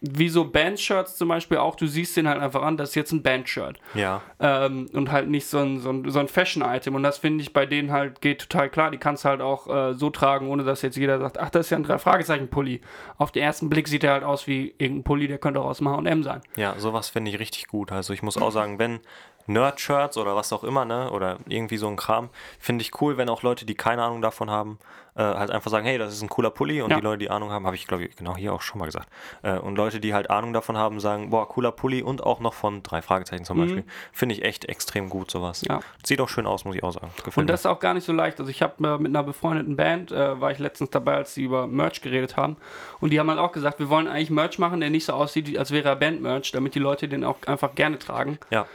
[0.00, 3.12] Wie so Band-Shirts zum Beispiel auch, du siehst den halt einfach an, das ist jetzt
[3.12, 3.78] ein Band-Shirt.
[3.94, 6.94] Ja, Ähm, und halt nicht so ein, so ein, so ein Fashion-Item.
[6.94, 8.90] Und das finde ich bei denen halt geht total klar.
[8.90, 11.66] Die kannst du halt auch äh, so tragen, ohne dass jetzt jeder sagt, ach, das
[11.66, 12.80] ist ja ein Drei-Fragezeichen-Pulli.
[13.18, 15.78] Auf den ersten Blick sieht er halt aus wie irgendein Pulli, der könnte auch aus
[15.78, 16.40] dem H&M sein.
[16.56, 17.90] ja, sowas finde ich richtig gut.
[17.92, 19.00] Also ich muss auch sagen, wenn
[19.46, 23.28] Nerd-Shirts oder was auch immer, ne, oder irgendwie so ein Kram, finde ich cool, wenn
[23.28, 24.78] auch Leute, die keine Ahnung davon haben,
[25.14, 26.96] äh, halt einfach sagen, hey, das ist ein cooler Pulli und Ja.
[26.96, 29.08] die Leute, die Ahnung haben, habe ich glaube ich genau hier auch schon mal gesagt.
[29.42, 32.52] Äh, und Leute, die halt Ahnung davon haben, sagen, boah, cooler Pulli und auch noch
[32.52, 33.84] von drei Fragezeichen zum Beispiel.
[34.12, 35.62] Finde ich echt extrem gut sowas.
[35.66, 35.80] Ja.
[36.04, 37.10] Sieht auch schön aus, muss ich auch sagen.
[37.24, 38.38] Gefällt Und das ist auch gar nicht so leicht.
[38.40, 41.44] Also ich habe äh, mit einer befreundeten Band, äh, war ich letztens dabei, als sie
[41.44, 42.56] über Merch geredet haben.
[43.00, 45.56] Und die haben halt auch gesagt, wir wollen eigentlich Merch machen, der nicht so aussieht,
[45.56, 48.32] als wäre er Band-Merch, damit die Leute den auch einfach gerne tragen.
[48.32, 48.38] mir.
[48.50, 48.66] Ja.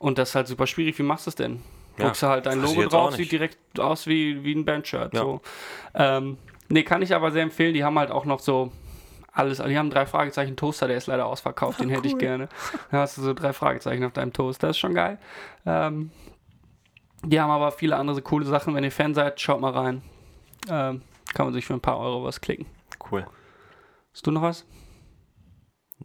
[0.00, 0.98] Und das ist halt super schwierig.
[0.98, 1.60] Wie machst du es denn?
[1.98, 5.12] Ja, Druckst du halt dein Logo drauf, sieht direkt aus wie, wie ein Bandshirt.
[5.12, 5.20] Ja.
[5.20, 5.42] So.
[5.94, 6.38] Ähm,
[6.70, 7.74] nee, kann ich aber sehr empfehlen.
[7.74, 8.72] Die haben halt auch noch so
[9.30, 9.58] alles.
[9.58, 12.48] Die haben drei Fragezeichen Toaster, der ist leider ausverkauft, den hätte ich gerne.
[12.90, 14.62] Da hast du so drei Fragezeichen auf deinem Toast.
[14.62, 15.18] Das ist schon geil.
[15.66, 16.10] Ähm,
[17.22, 18.74] die haben aber viele andere coole Sachen.
[18.74, 20.00] Wenn ihr Fan seid, schaut mal rein.
[20.70, 21.02] Ähm,
[21.34, 22.64] kann man sich für ein paar Euro was klicken.
[23.10, 23.26] Cool.
[24.14, 24.64] Hast du noch was?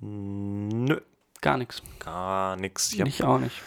[0.01, 0.99] Nö,
[1.45, 1.81] Gar nichts.
[1.99, 2.91] gar nichts.
[2.93, 3.61] Ich Ich auch nicht.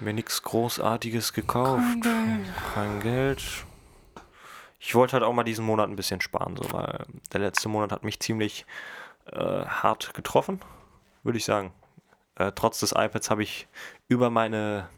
[0.00, 1.82] mir nichts Großartiges gekauft.
[2.74, 3.42] Kein Geld.
[4.78, 7.90] Ich wollte halt auch mal diesen Monat ein bisschen sparen, so, weil der letzte Monat
[7.90, 8.66] hat mich ziemlich
[9.32, 10.60] äh, hart getroffen,
[11.22, 11.72] würde ich sagen.
[12.36, 13.66] Äh, trotz des iPads habe ich
[14.08, 14.88] über meine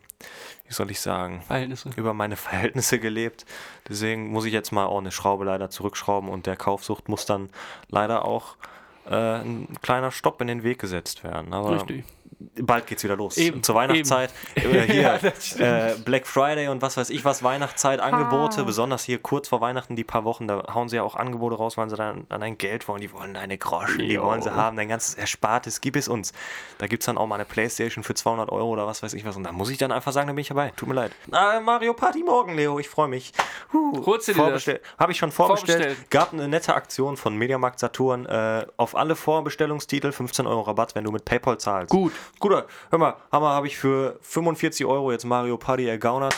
[0.66, 1.90] wie soll ich sagen, Verhältnisse.
[1.96, 3.44] über meine Verhältnisse gelebt.
[3.88, 7.50] Deswegen muss ich jetzt mal auch eine Schraube leider zurückschrauben und der Kaufsucht muss dann
[7.88, 8.56] leider auch
[9.08, 11.52] äh, ein kleiner Stopp in den Weg gesetzt werden.
[11.52, 12.04] Aber Richtig.
[12.38, 13.36] Bald geht's wieder los.
[13.36, 15.20] Eben, Zur Weihnachtszeit, äh, hier
[15.58, 19.60] Ja, äh, Black Friday und was weiß ich was, Weihnachtszeit, Angebote, besonders hier kurz vor
[19.60, 22.40] Weihnachten, die paar Wochen, da hauen sie ja auch Angebote raus, weil sie dann an
[22.40, 25.96] dein Geld wollen, die wollen deine Groschen, die wollen sie haben, dein ganzes Erspartes, gib
[25.96, 26.32] es uns.
[26.78, 29.36] Da gibt's dann auch mal eine Playstation für 200 Euro oder was weiß ich was
[29.36, 31.12] und da muss ich dann einfach sagen, da bin ich dabei, tut mir leid.
[31.32, 33.32] Ah, Mario Party morgen, Leo, ich freue mich.
[33.72, 34.46] Huh, Holst du dir das?
[34.46, 34.82] vorbestellt.
[34.98, 35.82] Habe ich schon vorbestellt.
[35.82, 36.10] Vorbestellt.
[36.10, 41.04] Gab eine nette Aktion von Mediamarkt Saturn äh, auf alle Vorbestellungstitel 15 Euro Rabatt, wenn
[41.04, 41.90] du mit PayPal zahlst.
[41.90, 42.12] Gut.
[42.40, 46.34] Guter, hör mal, Hammer habe ich für 45 Euro jetzt Mario Party ergaunert.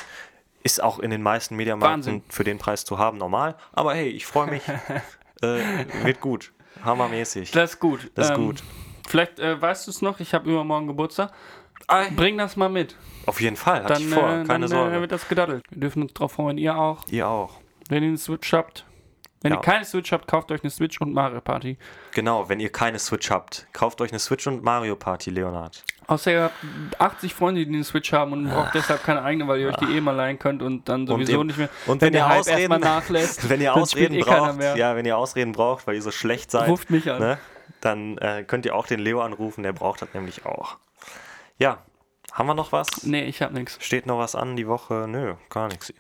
[0.62, 2.22] Ist auch in den meisten Mediamärkten Wahnsinn.
[2.28, 3.56] für den Preis zu haben, normal.
[3.72, 4.62] Aber hey, ich freue mich.
[5.42, 5.60] äh,
[6.04, 6.52] wird gut.
[6.84, 7.50] Hammermäßig.
[7.52, 8.10] Das ist gut.
[8.14, 8.62] Das ist gut.
[9.08, 11.32] Vielleicht äh, weißt du es noch, ich habe übermorgen Geburtstag.
[12.16, 12.96] Bring das mal mit.
[13.24, 14.22] Auf jeden Fall, hatte Dann, ich vor.
[14.28, 14.96] äh, Keine dann Sorge.
[14.96, 15.62] Äh, wird das gedaddelt.
[15.70, 17.06] Wir dürfen uns drauf freuen, ihr auch.
[17.08, 17.60] Ihr auch.
[17.88, 18.84] Wenn ihr eine Switch habt.
[19.40, 19.58] Wenn Ja.
[19.58, 21.78] ihr keine Switch habt, kauft euch eine Switch und Mario Party.
[22.12, 25.84] Genau, wenn ihr keine Switch habt, kauft euch eine Switch und Mario Party, Leonard.
[26.08, 29.60] Außer ihr habt 80 Freunde, die eine Switch haben und braucht deshalb keine eigene, weil
[29.60, 31.68] ihr euch die eh mal leihen könnt und dann sowieso ihr- nicht mehr.
[31.86, 35.52] und wenn der ihr Ausreden- nachlässt, Wenn ihr Ausreden eh braucht, ja, wenn ihr Ausreden
[35.52, 37.20] braucht, weil ihr so schlecht seid, Ruft mich an.
[37.20, 37.38] ne,
[37.80, 40.78] dann äh, könnt ihr auch den Leo anrufen, der braucht das nämlich auch.
[41.58, 41.78] Ja,
[42.32, 43.04] haben wir noch was?
[43.04, 43.78] Nee, ich hab nichts.
[43.84, 45.06] Steht noch was an die Woche?
[45.08, 45.92] Nö, gar nichts.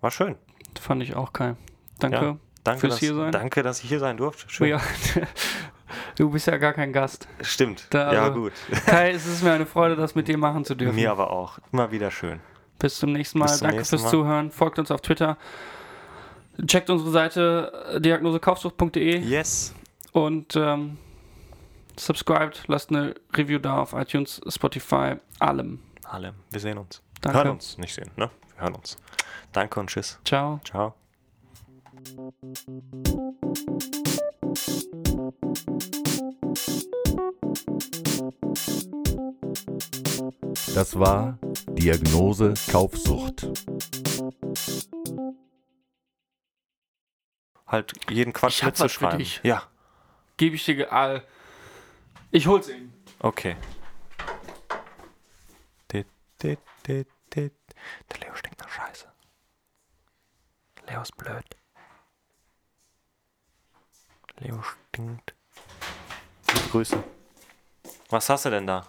[0.00, 0.36] War schön.
[0.80, 1.56] Fand ich auch geil.
[2.00, 2.16] Danke.
[2.24, 3.32] Ja, danke, fürs dass, hier sein.
[3.32, 4.48] danke, dass ich hier sein durfte.
[4.48, 4.68] Schön.
[4.68, 4.80] ja.
[6.16, 7.28] Du bist ja gar kein Gast.
[7.40, 7.86] Stimmt.
[7.90, 8.52] Da, ja, also- gut.
[8.86, 10.94] Kai, es ist mir eine Freude, das mit dir machen zu dürfen.
[10.96, 11.58] Mir aber auch.
[11.72, 12.40] Immer wieder schön.
[12.78, 13.48] Bis zum nächsten Mal.
[13.48, 14.10] Zum Danke nächsten fürs Mal.
[14.10, 14.50] Zuhören.
[14.50, 15.36] Folgt uns auf Twitter.
[16.66, 19.74] Checkt unsere Seite äh, diagnosekaufsucht.de Yes.
[20.12, 20.98] und ähm,
[21.98, 22.64] subscribed.
[22.68, 25.80] Lasst eine Review da auf iTunes, Spotify, allem.
[26.04, 26.34] Alle.
[26.50, 27.02] Wir sehen uns.
[27.20, 27.38] Danke.
[27.38, 27.78] Hören uns.
[27.78, 28.30] Nicht sehen, ne?
[28.56, 28.96] Wir hören uns.
[29.52, 30.18] Danke und tschüss.
[30.24, 30.60] Ciao.
[30.64, 30.94] Ciao.
[40.74, 41.38] Das war
[41.68, 43.46] Diagnose Kaufsucht.
[47.66, 49.18] Halt jeden Quatsch Ich was für mitzuschreiben.
[49.18, 49.40] dich.
[49.42, 49.62] Ja.
[50.36, 51.24] Gebe ich dir all.
[52.30, 52.92] Ich hol's ihm.
[53.20, 53.56] Okay.
[55.92, 56.06] Dit,
[56.42, 57.54] dit, dit, dit.
[58.12, 59.06] Der Leo stinkt nach Scheiße.
[60.88, 61.44] Leo ist blöd.
[64.38, 65.34] Leo stinkt.
[66.48, 67.02] Liebe Grüße.
[68.10, 68.86] Was hast du denn da?